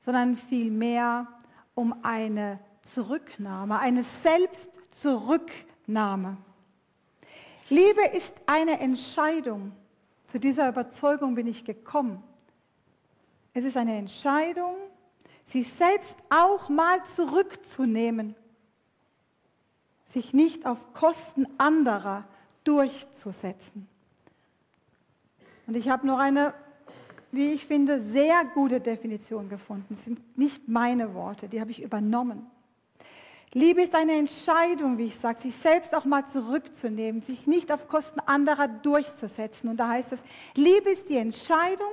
sondern 0.00 0.36
vielmehr 0.36 1.26
um 1.74 1.94
eine 2.02 2.58
Zurücknahme, 2.82 3.78
eine 3.78 4.02
Selbstzurücknahme. 4.02 6.38
Liebe 7.68 8.06
ist 8.06 8.34
eine 8.46 8.80
Entscheidung. 8.80 9.72
Zu 10.28 10.38
dieser 10.38 10.68
Überzeugung 10.68 11.34
bin 11.34 11.46
ich 11.46 11.64
gekommen. 11.64 12.22
Es 13.54 13.64
ist 13.64 13.76
eine 13.76 13.96
Entscheidung, 13.96 14.76
sich 15.44 15.72
selbst 15.72 16.16
auch 16.28 16.68
mal 16.68 17.02
zurückzunehmen, 17.04 18.34
sich 20.10 20.34
nicht 20.34 20.66
auf 20.66 20.78
Kosten 20.92 21.46
anderer 21.58 22.24
durchzusetzen. 22.64 23.88
Und 25.66 25.76
ich 25.76 25.88
habe 25.88 26.06
noch 26.06 26.18
eine, 26.18 26.52
wie 27.32 27.52
ich 27.52 27.66
finde, 27.66 28.02
sehr 28.02 28.44
gute 28.54 28.80
Definition 28.80 29.48
gefunden. 29.48 29.86
Das 29.90 30.04
sind 30.04 30.20
nicht 30.36 30.68
meine 30.68 31.14
Worte, 31.14 31.48
die 31.48 31.60
habe 31.60 31.70
ich 31.70 31.82
übernommen. 31.82 32.46
Liebe 33.54 33.82
ist 33.82 33.94
eine 33.94 34.18
Entscheidung, 34.18 34.98
wie 34.98 35.06
ich 35.06 35.16
sage, 35.16 35.40
sich 35.40 35.56
selbst 35.56 35.94
auch 35.94 36.04
mal 36.04 36.26
zurückzunehmen, 36.26 37.22
sich 37.22 37.46
nicht 37.46 37.72
auf 37.72 37.88
Kosten 37.88 38.20
anderer 38.20 38.68
durchzusetzen. 38.68 39.70
Und 39.70 39.78
da 39.78 39.88
heißt 39.88 40.12
es, 40.12 40.22
Liebe 40.54 40.90
ist 40.90 41.08
die 41.08 41.16
Entscheidung, 41.16 41.90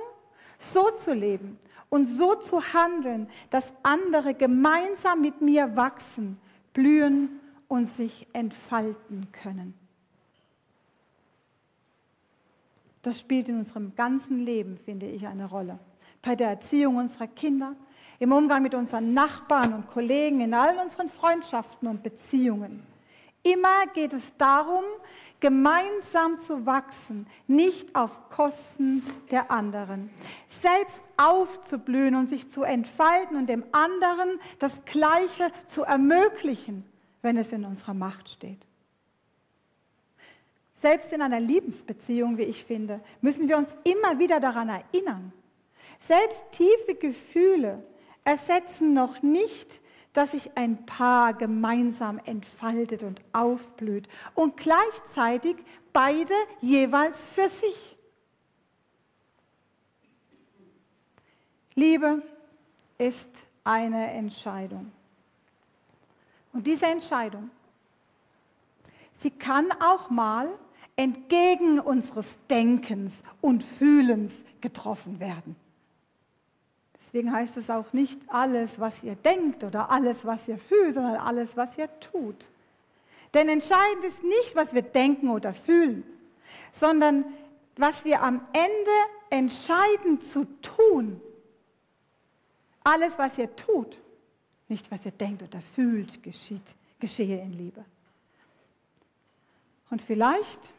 so 0.58 0.90
zu 0.90 1.14
leben 1.14 1.58
und 1.88 2.06
so 2.06 2.34
zu 2.34 2.62
handeln, 2.74 3.28
dass 3.50 3.72
andere 3.82 4.34
gemeinsam 4.34 5.20
mit 5.20 5.40
mir 5.40 5.76
wachsen, 5.76 6.38
blühen 6.74 7.40
und 7.68 7.88
sich 7.88 8.26
entfalten 8.32 9.28
können. 9.32 9.74
Das 13.02 13.20
spielt 13.20 13.48
in 13.48 13.60
unserem 13.60 13.94
ganzen 13.94 14.44
Leben, 14.44 14.78
finde 14.78 15.06
ich, 15.06 15.26
eine 15.26 15.46
Rolle. 15.46 15.78
Bei 16.22 16.34
der 16.34 16.48
Erziehung 16.48 16.96
unserer 16.96 17.28
Kinder, 17.28 17.76
im 18.18 18.32
Umgang 18.32 18.62
mit 18.62 18.74
unseren 18.74 19.14
Nachbarn 19.14 19.72
und 19.72 19.86
Kollegen, 19.88 20.40
in 20.40 20.54
all 20.54 20.78
unseren 20.78 21.08
Freundschaften 21.08 21.88
und 21.88 22.02
Beziehungen. 22.02 22.82
Immer 23.42 23.86
geht 23.94 24.12
es 24.12 24.36
darum, 24.38 24.84
gemeinsam 25.40 26.40
zu 26.40 26.66
wachsen, 26.66 27.26
nicht 27.46 27.94
auf 27.94 28.10
Kosten 28.30 29.02
der 29.30 29.50
anderen. 29.50 30.10
Selbst 30.60 31.00
aufzublühen 31.16 32.14
und 32.14 32.28
sich 32.28 32.50
zu 32.50 32.62
entfalten 32.62 33.36
und 33.36 33.48
dem 33.48 33.64
anderen 33.72 34.40
das 34.58 34.84
Gleiche 34.84 35.52
zu 35.66 35.84
ermöglichen, 35.84 36.84
wenn 37.22 37.36
es 37.36 37.52
in 37.52 37.64
unserer 37.64 37.94
Macht 37.94 38.28
steht. 38.30 38.58
Selbst 40.80 41.12
in 41.12 41.22
einer 41.22 41.40
Liebensbeziehung, 41.40 42.38
wie 42.38 42.42
ich 42.42 42.64
finde, 42.64 43.00
müssen 43.20 43.48
wir 43.48 43.56
uns 43.56 43.74
immer 43.84 44.18
wieder 44.18 44.40
daran 44.40 44.68
erinnern. 44.68 45.32
Selbst 46.00 46.38
tiefe 46.52 46.94
Gefühle 46.94 47.82
ersetzen 48.26 48.92
noch 48.92 49.22
nicht, 49.22 49.80
dass 50.12 50.32
sich 50.32 50.56
ein 50.56 50.84
Paar 50.84 51.32
gemeinsam 51.32 52.18
entfaltet 52.24 53.02
und 53.02 53.20
aufblüht 53.32 54.08
und 54.34 54.56
gleichzeitig 54.56 55.56
beide 55.92 56.34
jeweils 56.60 57.24
für 57.28 57.48
sich. 57.48 57.96
Liebe 61.74 62.22
ist 62.98 63.28
eine 63.62 64.10
Entscheidung. 64.12 64.90
Und 66.52 66.66
diese 66.66 66.86
Entscheidung, 66.86 67.50
sie 69.20 69.30
kann 69.30 69.70
auch 69.80 70.10
mal 70.10 70.48
entgegen 70.96 71.78
unseres 71.78 72.26
Denkens 72.48 73.12
und 73.42 73.62
Fühlens 73.62 74.32
getroffen 74.62 75.20
werden. 75.20 75.54
Deswegen 77.06 77.32
heißt 77.32 77.56
es 77.56 77.70
auch 77.70 77.92
nicht 77.92 78.18
alles, 78.26 78.80
was 78.80 79.04
ihr 79.04 79.14
denkt 79.14 79.62
oder 79.62 79.90
alles, 79.90 80.24
was 80.24 80.48
ihr 80.48 80.58
fühlt, 80.58 80.96
sondern 80.96 81.14
alles, 81.14 81.56
was 81.56 81.78
ihr 81.78 81.88
tut. 82.00 82.48
Denn 83.32 83.48
entscheidend 83.48 84.04
ist 84.04 84.24
nicht, 84.24 84.56
was 84.56 84.74
wir 84.74 84.82
denken 84.82 85.30
oder 85.30 85.54
fühlen, 85.54 86.02
sondern 86.72 87.24
was 87.76 88.04
wir 88.04 88.22
am 88.22 88.44
Ende 88.52 88.90
entscheiden 89.30 90.20
zu 90.20 90.46
tun. 90.62 91.20
Alles, 92.82 93.16
was 93.18 93.38
ihr 93.38 93.54
tut, 93.54 94.00
nicht 94.66 94.90
was 94.90 95.06
ihr 95.06 95.12
denkt 95.12 95.44
oder 95.44 95.60
fühlt, 95.76 96.24
geschieht, 96.24 96.74
geschehe 96.98 97.40
in 97.40 97.52
Liebe. 97.52 97.84
Und 99.90 100.02
vielleicht 100.02 100.70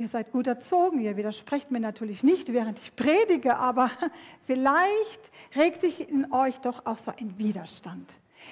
Ihr 0.00 0.06
seid 0.06 0.30
gut 0.30 0.46
erzogen, 0.46 1.00
ihr 1.00 1.16
widersprecht 1.16 1.72
mir 1.72 1.80
natürlich 1.80 2.22
nicht, 2.22 2.52
während 2.52 2.78
ich 2.78 2.94
predige, 2.94 3.56
aber 3.56 3.90
vielleicht 4.46 5.32
regt 5.56 5.80
sich 5.80 6.08
in 6.08 6.32
euch 6.32 6.58
doch 6.58 6.86
auch 6.86 6.98
so 6.98 7.10
ein 7.10 7.36
Widerstand. 7.36 8.08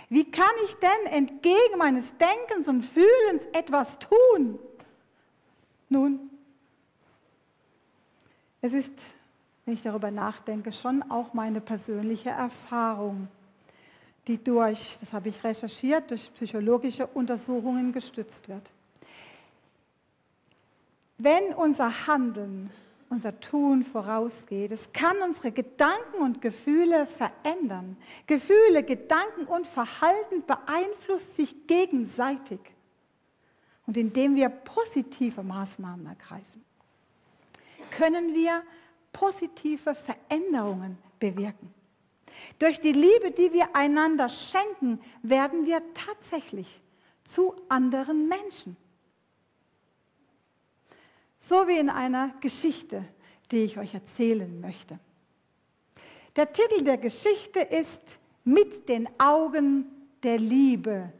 Wie 0.09 0.29
kann 0.29 0.51
ich 0.67 0.75
denn 0.75 1.13
entgegen 1.13 1.79
meines 1.79 2.05
Denkens 2.17 2.67
und 2.67 2.83
Fühlens 2.83 3.45
etwas 3.53 3.97
tun? 4.01 4.59
Nun, 5.89 6.31
es 8.61 8.73
ist, 8.73 8.99
wenn 9.65 9.75
ich 9.75 9.83
darüber 9.83 10.11
nachdenke, 10.11 10.73
schon 10.73 11.09
auch 11.11 11.33
meine 11.33 11.61
persönliche 11.61 12.31
Erfahrung, 12.31 13.29
die 14.27 14.43
durch, 14.43 14.97
das 14.99 15.13
habe 15.13 15.29
ich 15.29 15.45
recherchiert, 15.45 16.11
durch 16.11 16.35
psychologische 16.35 17.07
Untersuchungen 17.07 17.93
gestützt 17.93 18.49
wird. 18.49 18.69
Wenn 21.19 21.55
unser 21.55 22.07
Handeln, 22.07 22.71
unser 23.09 23.39
Tun 23.41 23.85
vorausgeht, 23.85 24.71
es 24.73 24.93
kann 24.93 25.17
unsere 25.23 25.53
Gedanken 25.53 26.21
und 26.21 26.43
Gefühle 26.43 27.07
verändern. 27.07 27.97
Gefühle, 28.27 28.83
Gedanken 28.83 29.47
und 29.47 29.67
Verhalten 29.67 30.45
beeinflussen 30.47 31.33
sich 31.35 31.67
gegenseitig. 31.67 32.61
Und 33.87 33.97
indem 33.97 34.35
wir 34.35 34.49
positive 34.49 35.43
Maßnahmen 35.43 36.07
ergreifen, 36.07 36.65
können 37.91 38.35
wir 38.35 38.63
positive 39.13 39.95
Veränderungen 39.95 40.99
bewirken. 41.21 41.73
Durch 42.59 42.81
die 42.81 42.93
Liebe, 42.93 43.31
die 43.31 43.53
wir 43.53 43.75
einander 43.75 44.29
schenken, 44.29 45.01
werden 45.23 45.65
wir 45.65 45.81
tatsächlich 45.95 46.81
zu 47.25 47.55
anderen 47.69 48.29
Menschen. 48.29 48.77
So 51.49 51.69
wie 51.69 51.79
in 51.79 51.91
einer 51.91 52.31
Geschichte, 52.41 53.05
die 53.53 53.59
ich 53.59 53.79
euch 53.79 53.95
erzählen 53.95 54.61
möchte. 54.61 54.99
Der 56.35 56.53
Titel 56.53 56.83
der 56.83 56.99
Geschichte 56.99 57.61
ist 57.61 58.19
Mit 58.43 58.89
den 58.89 59.09
Augen 59.19 59.87
der 60.25 60.39
Liebe 60.39 61.13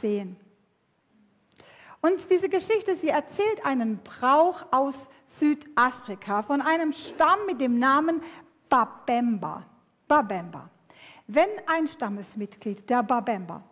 sehen. 0.00 0.36
Und 2.00 2.18
diese 2.30 2.48
Geschichte, 2.48 2.96
sie 2.96 3.08
erzählt 3.08 3.64
einen 3.66 3.98
Brauch 3.98 4.64
aus 4.70 5.10
Südafrika 5.26 6.42
von 6.42 6.62
einem 6.62 6.92
Stamm 6.92 7.44
mit 7.46 7.60
dem 7.60 7.78
Namen 7.78 8.22
Babemba. 8.70 9.64
Babemba. 10.08 10.70
Wenn 11.26 11.48
ein 11.66 11.88
Stammesmitglied, 11.88 12.88
der 12.88 13.02
Babemba, 13.02 13.62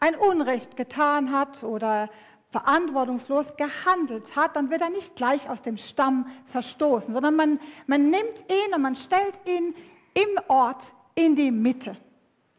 ein 0.00 0.16
Unrecht 0.16 0.76
getan 0.76 1.32
hat 1.32 1.62
oder 1.62 2.10
verantwortungslos 2.52 3.56
gehandelt 3.56 4.36
hat, 4.36 4.56
dann 4.56 4.70
wird 4.70 4.82
er 4.82 4.90
nicht 4.90 5.16
gleich 5.16 5.48
aus 5.48 5.62
dem 5.62 5.78
Stamm 5.78 6.26
verstoßen, 6.46 7.12
sondern 7.12 7.34
man, 7.34 7.60
man 7.86 8.10
nimmt 8.10 8.44
ihn 8.48 8.74
und 8.74 8.82
man 8.82 8.94
stellt 8.94 9.34
ihn 9.46 9.74
im 10.14 10.38
Ort 10.48 10.92
in 11.14 11.34
die 11.34 11.50
Mitte, 11.50 11.96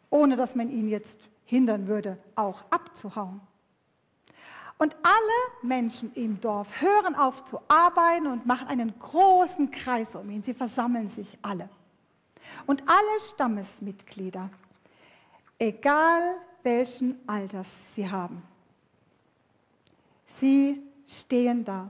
ohne 0.09 0.35
dass 0.35 0.55
man 0.55 0.69
ihn 0.69 0.89
jetzt 0.89 1.17
hindern 1.45 1.87
würde, 1.87 2.17
auch 2.35 2.63
abzuhauen. 2.71 3.39
Und 4.79 4.95
alle 5.03 5.61
Menschen 5.61 6.11
im 6.15 6.41
Dorf 6.41 6.81
hören 6.81 7.15
auf 7.15 7.45
zu 7.45 7.59
arbeiten 7.67 8.25
und 8.25 8.47
machen 8.47 8.67
einen 8.67 8.97
großen 8.97 9.69
Kreis 9.69 10.15
um 10.15 10.29
ihn. 10.31 10.41
Sie 10.41 10.55
versammeln 10.55 11.09
sich 11.09 11.37
alle. 11.43 11.69
Und 12.65 12.83
alle 12.87 13.21
Stammesmitglieder, 13.33 14.49
egal 15.59 16.35
welchen 16.63 17.17
Alters 17.27 17.67
sie 17.95 18.09
haben, 18.09 18.41
sie 20.43 20.83
stehen 21.07 21.63
da 21.63 21.89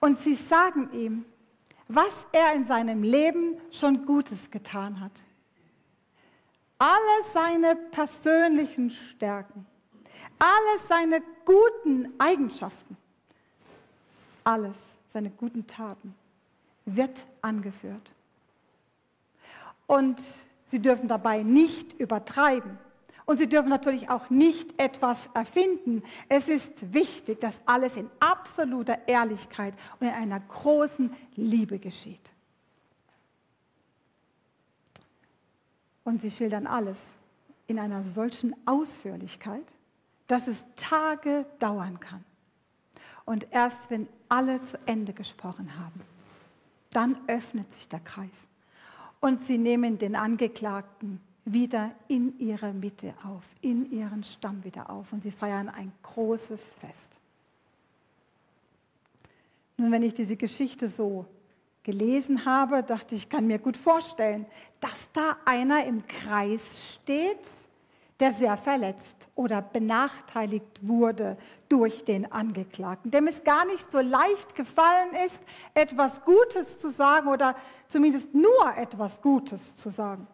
und 0.00 0.18
sie 0.18 0.36
sagen 0.36 0.90
ihm, 0.94 1.26
was 1.86 2.14
er 2.32 2.54
in 2.54 2.64
seinem 2.64 3.02
Leben 3.02 3.58
schon 3.70 4.06
Gutes 4.06 4.50
getan 4.50 5.00
hat. 5.00 5.12
Alle 6.78 7.24
seine 7.34 7.76
persönlichen 7.76 8.88
Stärken, 8.88 9.66
alle 10.38 10.80
seine 10.88 11.22
guten 11.44 12.18
Eigenschaften, 12.18 12.96
alles 14.44 14.76
seine 15.12 15.28
guten 15.28 15.66
Taten 15.66 16.14
wird 16.86 17.26
angeführt. 17.42 18.10
Und 19.86 20.22
sie 20.64 20.78
dürfen 20.78 21.06
dabei 21.06 21.42
nicht 21.42 21.92
übertreiben. 22.00 22.78
Und 23.26 23.38
sie 23.38 23.48
dürfen 23.48 23.70
natürlich 23.70 24.10
auch 24.10 24.28
nicht 24.28 24.78
etwas 24.78 25.18
erfinden. 25.32 26.02
Es 26.28 26.48
ist 26.48 26.92
wichtig, 26.92 27.40
dass 27.40 27.58
alles 27.64 27.96
in 27.96 28.10
absoluter 28.20 29.08
Ehrlichkeit 29.08 29.74
und 29.98 30.08
in 30.08 30.12
einer 30.12 30.40
großen 30.40 31.10
Liebe 31.34 31.78
geschieht. 31.78 32.30
Und 36.04 36.20
sie 36.20 36.30
schildern 36.30 36.66
alles 36.66 36.98
in 37.66 37.78
einer 37.78 38.02
solchen 38.02 38.54
Ausführlichkeit, 38.66 39.64
dass 40.26 40.46
es 40.46 40.62
Tage 40.76 41.46
dauern 41.58 41.98
kann. 42.00 42.24
Und 43.24 43.46
erst 43.50 43.90
wenn 43.90 44.06
alle 44.28 44.62
zu 44.64 44.78
Ende 44.84 45.14
gesprochen 45.14 45.78
haben, 45.78 46.02
dann 46.90 47.16
öffnet 47.26 47.72
sich 47.72 47.88
der 47.88 48.00
Kreis. 48.00 48.28
Und 49.20 49.46
sie 49.46 49.56
nehmen 49.56 49.98
den 49.98 50.14
Angeklagten 50.14 51.20
wieder 51.44 51.90
in 52.08 52.38
ihre 52.38 52.72
Mitte 52.72 53.14
auf, 53.22 53.42
in 53.60 53.90
ihren 53.90 54.24
Stamm 54.24 54.64
wieder 54.64 54.90
auf 54.90 55.12
und 55.12 55.22
sie 55.22 55.30
feiern 55.30 55.68
ein 55.68 55.92
großes 56.02 56.60
Fest. 56.80 57.10
Nun, 59.76 59.92
wenn 59.92 60.02
ich 60.02 60.14
diese 60.14 60.36
Geschichte 60.36 60.88
so 60.88 61.26
gelesen 61.82 62.46
habe, 62.46 62.82
dachte 62.82 63.14
ich, 63.14 63.24
ich 63.24 63.28
kann 63.28 63.46
mir 63.46 63.58
gut 63.58 63.76
vorstellen, 63.76 64.46
dass 64.80 65.08
da 65.12 65.36
einer 65.44 65.84
im 65.84 66.06
Kreis 66.06 66.62
steht, 66.94 67.50
der 68.20 68.32
sehr 68.32 68.56
verletzt 68.56 69.16
oder 69.34 69.60
benachteiligt 69.60 70.80
wurde 70.80 71.36
durch 71.68 72.04
den 72.04 72.30
Angeklagten, 72.30 73.10
dem 73.10 73.26
es 73.26 73.42
gar 73.42 73.66
nicht 73.66 73.90
so 73.90 73.98
leicht 73.98 74.54
gefallen 74.54 75.14
ist, 75.26 75.40
etwas 75.74 76.24
Gutes 76.24 76.78
zu 76.78 76.90
sagen 76.90 77.28
oder 77.28 77.56
zumindest 77.88 78.32
nur 78.32 78.76
etwas 78.76 79.20
Gutes 79.20 79.74
zu 79.74 79.90
sagen. 79.90 80.26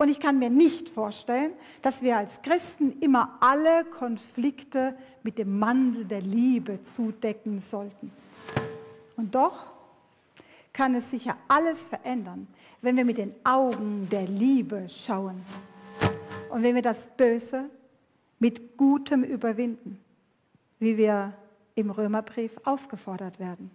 Und 0.00 0.08
ich 0.08 0.18
kann 0.18 0.38
mir 0.38 0.48
nicht 0.48 0.88
vorstellen, 0.88 1.52
dass 1.82 2.00
wir 2.00 2.16
als 2.16 2.40
Christen 2.40 2.98
immer 3.00 3.36
alle 3.40 3.84
Konflikte 3.84 4.96
mit 5.22 5.36
dem 5.36 5.58
Mantel 5.58 6.06
der 6.06 6.22
Liebe 6.22 6.82
zudecken 6.82 7.60
sollten. 7.60 8.10
Und 9.18 9.34
doch 9.34 9.66
kann 10.72 10.94
es 10.94 11.10
sicher 11.10 11.36
alles 11.48 11.78
verändern, 11.78 12.46
wenn 12.80 12.96
wir 12.96 13.04
mit 13.04 13.18
den 13.18 13.34
Augen 13.44 14.08
der 14.10 14.26
Liebe 14.26 14.88
schauen 14.88 15.44
und 16.48 16.62
wenn 16.62 16.74
wir 16.74 16.82
das 16.82 17.06
Böse 17.18 17.68
mit 18.38 18.78
Gutem 18.78 19.22
überwinden, 19.22 20.00
wie 20.78 20.96
wir 20.96 21.34
im 21.74 21.90
Römerbrief 21.90 22.52
aufgefordert 22.64 23.38
werden. 23.38 23.70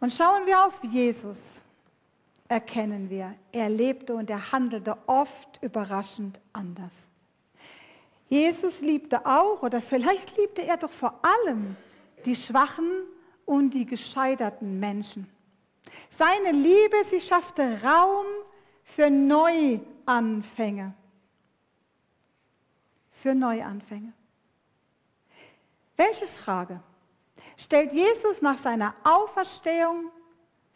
Und 0.00 0.14
schauen 0.14 0.46
wir 0.46 0.64
auf 0.64 0.82
Jesus, 0.82 1.60
erkennen 2.48 3.10
wir, 3.10 3.34
er 3.52 3.68
lebte 3.68 4.14
und 4.14 4.28
er 4.30 4.52
handelte 4.52 4.96
oft 5.06 5.62
überraschend 5.62 6.40
anders. 6.52 6.92
Jesus 8.28 8.80
liebte 8.80 9.26
auch, 9.26 9.62
oder 9.62 9.80
vielleicht 9.80 10.36
liebte 10.36 10.62
er 10.62 10.76
doch 10.76 10.90
vor 10.90 11.20
allem 11.22 11.76
die 12.24 12.36
schwachen 12.36 12.90
und 13.44 13.70
die 13.70 13.86
gescheiterten 13.86 14.80
Menschen. 14.80 15.28
Seine 16.10 16.52
Liebe, 16.52 17.04
sie 17.10 17.20
schaffte 17.20 17.82
Raum 17.82 18.26
für 18.84 19.10
Neuanfänge. 19.10 20.94
Für 23.22 23.34
Neuanfänge. 23.34 24.12
Welche 25.96 26.26
Frage 26.26 26.80
stellt 27.56 27.92
Jesus 27.92 28.42
nach 28.42 28.58
seiner 28.58 28.94
Auferstehung 29.04 30.10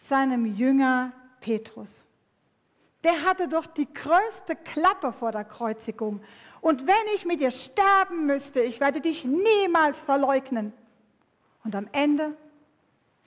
seinem 0.09 0.47
Jünger 0.47 1.13
Petrus. 1.41 2.05
Der 3.05 3.25
hatte 3.25 3.49
doch 3.49 3.67
die 3.67 3.93
größte 3.93 4.57
Klappe 4.57 5.13
vor 5.13 5.33
der 5.33 5.45
Kreuzigung. 5.45 6.21
Und 6.61 6.87
wenn 6.87 7.15
ich 7.15 7.25
mit 7.25 7.41
dir 7.41 7.51
sterben 7.51 8.27
müsste, 8.27 8.61
ich 8.61 8.81
werde 8.81 9.01
dich 9.01 9.25
niemals 9.25 9.97
verleugnen. 9.99 10.73
Und 11.65 11.77
am 11.77 11.89
Ende 11.93 12.37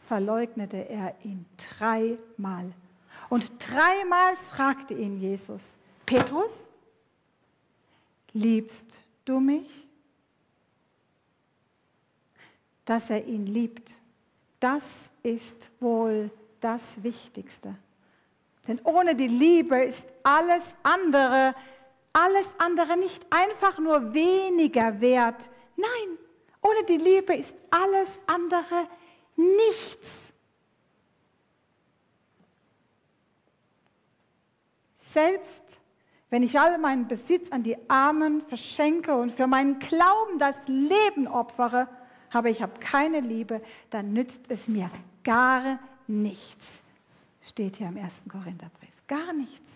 verleugnete 0.07 0.89
er 0.89 1.15
ihn 1.23 1.45
dreimal. 1.77 2.73
Und 3.29 3.49
dreimal 3.59 4.35
fragte 4.49 4.93
ihn 4.93 5.21
Jesus, 5.21 5.61
Petrus, 6.05 6.51
liebst 8.33 8.85
du 9.23 9.39
mich? 9.39 9.87
Dass 12.83 13.09
er 13.09 13.25
ihn 13.25 13.45
liebt, 13.45 13.93
das 14.59 14.83
ist 15.23 15.69
wohl 15.79 16.29
das 16.59 17.01
Wichtigste. 17.03 17.75
Denn 18.71 18.79
ohne 18.85 19.15
die 19.15 19.27
Liebe 19.27 19.83
ist 19.83 20.05
alles 20.23 20.63
andere, 20.81 21.53
alles 22.13 22.49
andere 22.57 22.95
nicht 22.95 23.21
einfach 23.29 23.79
nur 23.79 24.13
weniger 24.13 25.01
wert. 25.01 25.49
Nein, 25.75 26.17
ohne 26.61 26.85
die 26.85 26.95
Liebe 26.95 27.35
ist 27.35 27.53
alles 27.69 28.07
andere 28.27 28.87
nichts. 29.35 30.07
Selbst 35.11 35.81
wenn 36.29 36.41
ich 36.41 36.57
all 36.57 36.77
meinen 36.77 37.09
Besitz 37.09 37.51
an 37.51 37.63
die 37.63 37.75
Armen 37.89 38.39
verschenke 38.43 39.13
und 39.13 39.33
für 39.33 39.47
meinen 39.47 39.79
Glauben 39.79 40.39
das 40.39 40.55
Leben 40.65 41.27
opfere, 41.27 41.89
aber 42.31 42.49
ich 42.49 42.61
habe 42.61 42.79
keine 42.79 43.19
Liebe, 43.19 43.61
dann 43.89 44.13
nützt 44.13 44.45
es 44.47 44.65
mir 44.69 44.89
gar 45.25 45.77
nichts 46.07 46.80
steht 47.43 47.77
hier 47.77 47.87
im 47.87 47.97
ersten 47.97 48.29
Korintherbrief. 48.29 48.89
Gar 49.07 49.33
nichts. 49.33 49.69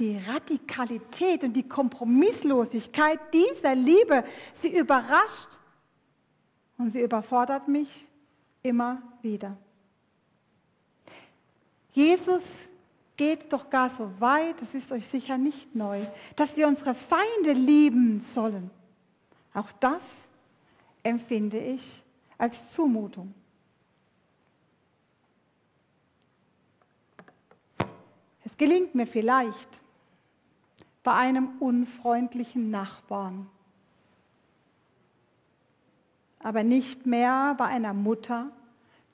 Die 0.00 0.16
Radikalität 0.16 1.44
und 1.44 1.52
die 1.52 1.68
Kompromisslosigkeit 1.68 3.20
dieser 3.32 3.74
Liebe, 3.74 4.24
sie 4.58 4.76
überrascht 4.76 5.48
und 6.78 6.90
sie 6.90 7.00
überfordert 7.00 7.68
mich 7.68 8.06
immer 8.62 9.02
wieder. 9.22 9.56
Jesus 11.92 12.42
geht 13.16 13.52
doch 13.52 13.70
gar 13.70 13.88
so 13.88 14.10
weit, 14.20 14.60
das 14.60 14.74
ist 14.74 14.90
euch 14.90 15.06
sicher 15.06 15.38
nicht 15.38 15.74
neu, 15.76 16.00
dass 16.34 16.56
wir 16.56 16.66
unsere 16.66 16.94
Feinde 16.94 17.52
lieben 17.52 18.20
sollen. 18.20 18.70
Auch 19.52 19.70
das 19.78 20.02
empfinde 21.04 21.58
ich 21.58 22.02
als 22.36 22.72
Zumutung. 22.72 23.32
Es 28.54 28.58
gelingt 28.58 28.94
mir 28.94 29.08
vielleicht 29.08 29.68
bei 31.02 31.12
einem 31.12 31.58
unfreundlichen 31.58 32.70
Nachbarn, 32.70 33.50
aber 36.40 36.62
nicht 36.62 37.04
mehr 37.04 37.56
bei 37.58 37.64
einer 37.64 37.92
Mutter, 37.92 38.52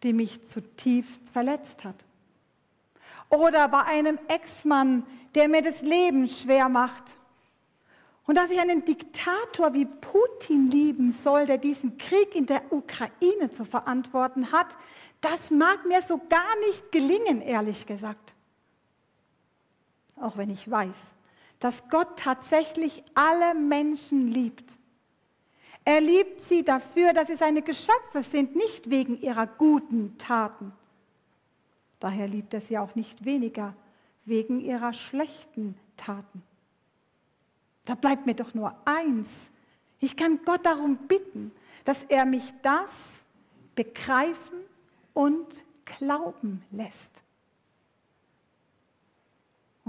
die 0.02 0.12
mich 0.12 0.46
zutiefst 0.46 1.26
verletzt 1.30 1.84
hat. 1.84 1.94
Oder 3.30 3.66
bei 3.68 3.82
einem 3.84 4.18
Ex-Mann, 4.28 5.06
der 5.34 5.48
mir 5.48 5.62
das 5.62 5.80
Leben 5.80 6.28
schwer 6.28 6.68
macht. 6.68 7.04
Und 8.26 8.34
dass 8.34 8.50
ich 8.50 8.60
einen 8.60 8.84
Diktator 8.84 9.72
wie 9.72 9.86
Putin 9.86 10.70
lieben 10.70 11.12
soll, 11.12 11.46
der 11.46 11.56
diesen 11.56 11.96
Krieg 11.96 12.34
in 12.34 12.44
der 12.44 12.70
Ukraine 12.70 13.50
zu 13.50 13.64
verantworten 13.64 14.52
hat, 14.52 14.76
Das 15.22 15.50
mag 15.50 15.86
mir 15.86 16.02
so 16.02 16.18
gar 16.28 16.58
nicht 16.68 16.92
gelingen, 16.92 17.40
ehrlich 17.40 17.86
gesagt. 17.86 18.34
Auch 20.20 20.36
wenn 20.36 20.50
ich 20.50 20.70
weiß, 20.70 20.94
dass 21.58 21.88
Gott 21.88 22.18
tatsächlich 22.18 23.02
alle 23.14 23.54
Menschen 23.54 24.28
liebt. 24.28 24.64
Er 25.84 26.00
liebt 26.00 26.42
sie 26.42 26.62
dafür, 26.62 27.12
dass 27.12 27.28
sie 27.28 27.36
seine 27.36 27.62
Geschöpfe 27.62 28.22
sind, 28.22 28.54
nicht 28.54 28.90
wegen 28.90 29.20
ihrer 29.20 29.46
guten 29.46 30.16
Taten. 30.18 30.72
Daher 32.00 32.28
liebt 32.28 32.54
er 32.54 32.60
sie 32.60 32.78
auch 32.78 32.94
nicht 32.94 33.24
weniger 33.24 33.74
wegen 34.24 34.60
ihrer 34.60 34.92
schlechten 34.92 35.74
Taten. 35.96 36.42
Da 37.84 37.94
bleibt 37.94 38.26
mir 38.26 38.34
doch 38.34 38.54
nur 38.54 38.74
eins. 38.84 39.28
Ich 39.98 40.16
kann 40.16 40.40
Gott 40.44 40.64
darum 40.64 40.96
bitten, 41.08 41.52
dass 41.84 42.02
er 42.04 42.24
mich 42.24 42.44
das 42.62 42.90
begreifen 43.74 44.60
und 45.14 45.46
glauben 45.84 46.62
lässt. 46.70 47.10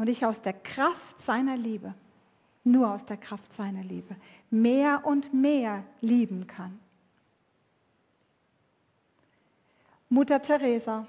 Und 0.01 0.07
ich 0.09 0.25
aus 0.25 0.41
der 0.41 0.53
Kraft 0.53 1.19
seiner 1.19 1.55
Liebe, 1.55 1.93
nur 2.63 2.89
aus 2.89 3.05
der 3.05 3.17
Kraft 3.17 3.53
seiner 3.53 3.83
Liebe, 3.83 4.15
mehr 4.49 5.03
und 5.05 5.31
mehr 5.31 5.83
lieben 5.99 6.47
kann. 6.47 6.79
Mutter 10.09 10.41
Teresa, 10.41 11.05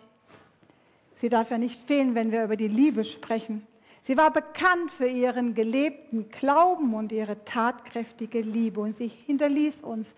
sie 1.16 1.31
darf 1.31 1.50
ja 1.50 1.57
nicht 1.57 1.81
fehlen, 1.81 2.14
wenn 2.14 2.33
wir 2.33 2.44
über 2.44 2.57
die 2.57 2.68
Liebe 2.68 3.05
sprechen. 3.05 3.66
Sie 4.02 4.18
war 4.18 4.31
bekannt 4.31 4.90
für 4.90 5.09
ihren 5.09 5.55
gelebten 5.55 6.28
Glauben 6.28 6.92
und 6.92 7.12
ihre 7.12 7.42
tatkräftige 7.46 8.42
Liebe 8.42 8.78
und 8.78 8.98
sie 8.98 9.09
hinterließ 9.09 9.81
uns 9.81 10.12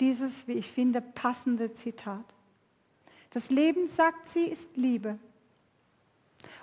dieses, 0.00 0.32
wie 0.46 0.52
ich 0.52 0.70
finde, 0.70 1.00
passende 1.00 1.72
Zitat. 1.76 2.26
Das 3.30 3.48
Leben, 3.48 3.88
sagt 3.96 4.28
sie, 4.28 4.44
ist 4.44 4.76
Liebe. 4.76 5.18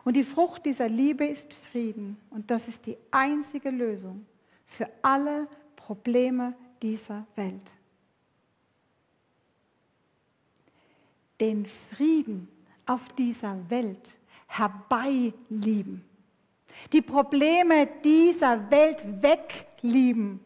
Und 0.04 0.16
die 0.16 0.24
Frucht 0.24 0.66
dieser 0.66 0.88
Liebe 0.88 1.26
ist 1.26 1.54
Frieden. 1.72 2.18
Und 2.30 2.50
das 2.50 2.68
ist 2.68 2.86
die 2.86 2.98
einzige 3.12 3.70
Lösung 3.70 4.26
für 4.68 4.90
alle 5.02 5.48
Probleme 5.76 6.54
dieser 6.82 7.26
Welt. 7.36 7.72
Den 11.40 11.66
Frieden 11.66 12.48
auf 12.86 13.02
dieser 13.18 13.58
Welt 13.70 14.16
herbeilieben. 14.48 16.04
Die 16.92 17.02
Probleme 17.02 17.88
dieser 18.04 18.70
Welt 18.70 19.04
weglieben. 19.22 20.40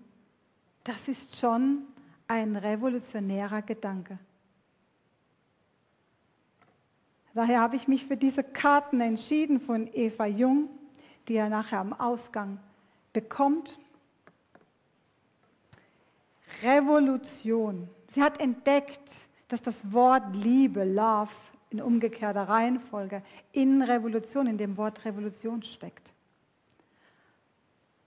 Das 0.84 1.08
ist 1.08 1.36
schon 1.38 1.84
ein 2.28 2.56
revolutionärer 2.56 3.62
Gedanke. 3.62 4.18
Daher 7.34 7.62
habe 7.62 7.76
ich 7.76 7.88
mich 7.88 8.06
für 8.06 8.18
diese 8.18 8.44
Karten 8.44 9.02
entschieden 9.02 9.60
von 9.60 9.88
Eva 9.94 10.26
Jung, 10.26 10.70
die 11.28 11.36
er 11.36 11.50
nachher 11.50 11.80
am 11.80 11.94
Ausgang 11.94 12.60
bekommt. 13.14 13.78
Revolution. 16.64 17.88
Sie 18.12 18.24
hat 18.24 18.40
entdeckt, 18.40 19.10
dass 19.48 19.62
das 19.62 19.92
Wort 19.92 20.36
Liebe, 20.36 20.84
Love, 20.84 21.30
in 21.70 21.82
umgekehrter 21.82 22.50
Reihenfolge 22.50 23.22
in 23.52 23.82
Revolution, 23.82 24.48
in 24.48 24.58
dem 24.58 24.76
Wort 24.78 25.06
Revolution 25.06 25.62
steckt. 25.62 26.12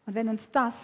Und 0.04 0.14
wenn 0.14 0.28
uns 0.28 0.50
das 0.50 0.74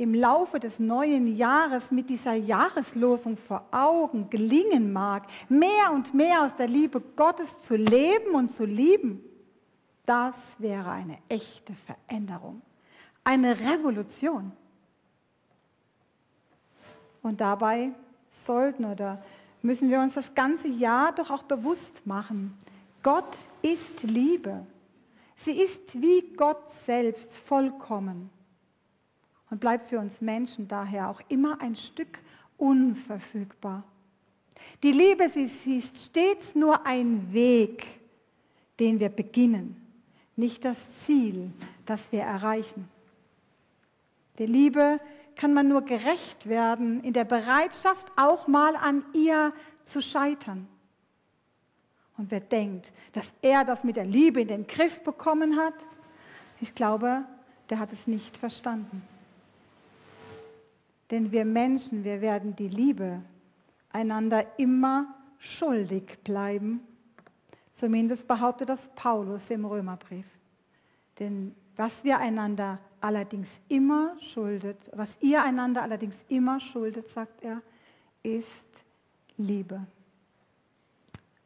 im 0.00 0.14
Laufe 0.14 0.58
des 0.58 0.78
neuen 0.78 1.36
Jahres 1.36 1.90
mit 1.90 2.08
dieser 2.08 2.32
Jahreslosung 2.32 3.36
vor 3.36 3.66
Augen 3.70 4.30
gelingen 4.30 4.94
mag, 4.94 5.24
mehr 5.50 5.92
und 5.92 6.14
mehr 6.14 6.42
aus 6.42 6.56
der 6.56 6.68
Liebe 6.68 7.02
Gottes 7.16 7.58
zu 7.58 7.76
leben 7.76 8.34
und 8.34 8.50
zu 8.50 8.64
lieben, 8.64 9.22
das 10.06 10.36
wäre 10.58 10.90
eine 10.90 11.18
echte 11.28 11.74
Veränderung, 11.74 12.62
eine 13.24 13.60
Revolution. 13.60 14.52
Und 17.20 17.42
dabei 17.42 17.90
sollten 18.30 18.86
oder 18.86 19.22
müssen 19.60 19.90
wir 19.90 20.00
uns 20.00 20.14
das 20.14 20.34
ganze 20.34 20.68
Jahr 20.68 21.12
doch 21.12 21.30
auch 21.30 21.42
bewusst 21.42 22.06
machen, 22.06 22.56
Gott 23.02 23.36
ist 23.60 24.02
Liebe. 24.02 24.66
Sie 25.36 25.60
ist 25.60 26.00
wie 26.00 26.22
Gott 26.36 26.62
selbst 26.86 27.36
vollkommen 27.36 28.30
und 29.50 29.60
bleibt 29.60 29.90
für 29.90 29.98
uns 29.98 30.20
Menschen 30.20 30.68
daher 30.68 31.10
auch 31.10 31.20
immer 31.28 31.60
ein 31.60 31.76
Stück 31.76 32.20
unverfügbar. 32.56 33.82
Die 34.82 34.92
Liebe 34.92 35.28
sie 35.30 35.78
ist 35.78 36.04
stets 36.04 36.54
nur 36.54 36.86
ein 36.86 37.32
Weg, 37.32 37.86
den 38.78 39.00
wir 39.00 39.08
beginnen, 39.08 39.76
nicht 40.36 40.64
das 40.64 40.78
Ziel, 41.04 41.50
das 41.86 42.00
wir 42.12 42.22
erreichen. 42.22 42.88
Der 44.38 44.46
Liebe 44.46 45.00
kann 45.36 45.52
man 45.52 45.68
nur 45.68 45.82
gerecht 45.82 46.48
werden 46.48 47.02
in 47.02 47.12
der 47.12 47.24
Bereitschaft, 47.24 48.06
auch 48.16 48.46
mal 48.46 48.76
an 48.76 49.04
ihr 49.12 49.52
zu 49.84 50.00
scheitern. 50.00 50.66
Und 52.16 52.30
wer 52.30 52.40
denkt, 52.40 52.92
dass 53.12 53.26
er 53.40 53.64
das 53.64 53.82
mit 53.82 53.96
der 53.96 54.04
Liebe 54.04 54.42
in 54.42 54.48
den 54.48 54.66
Griff 54.66 55.00
bekommen 55.00 55.56
hat, 55.56 55.74
ich 56.60 56.74
glaube, 56.74 57.24
der 57.70 57.78
hat 57.78 57.92
es 57.92 58.06
nicht 58.06 58.36
verstanden. 58.36 59.02
Denn 61.10 61.32
wir 61.32 61.44
Menschen, 61.44 62.04
wir 62.04 62.20
werden 62.20 62.54
die 62.56 62.68
Liebe 62.68 63.22
einander 63.90 64.46
immer 64.58 65.14
schuldig 65.38 66.18
bleiben. 66.22 66.80
Zumindest 67.72 68.28
behauptet 68.28 68.68
das 68.68 68.88
Paulus 68.94 69.50
im 69.50 69.64
Römerbrief. 69.64 70.26
Denn 71.18 71.54
was 71.76 72.04
wir 72.04 72.18
einander 72.18 72.78
allerdings 73.00 73.60
immer 73.68 74.16
schuldet, 74.20 74.78
was 74.94 75.08
ihr 75.20 75.42
einander 75.42 75.82
allerdings 75.82 76.16
immer 76.28 76.60
schuldet, 76.60 77.08
sagt 77.08 77.42
er, 77.42 77.62
ist 78.22 78.84
Liebe. 79.36 79.86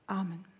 Amen. 0.06 0.53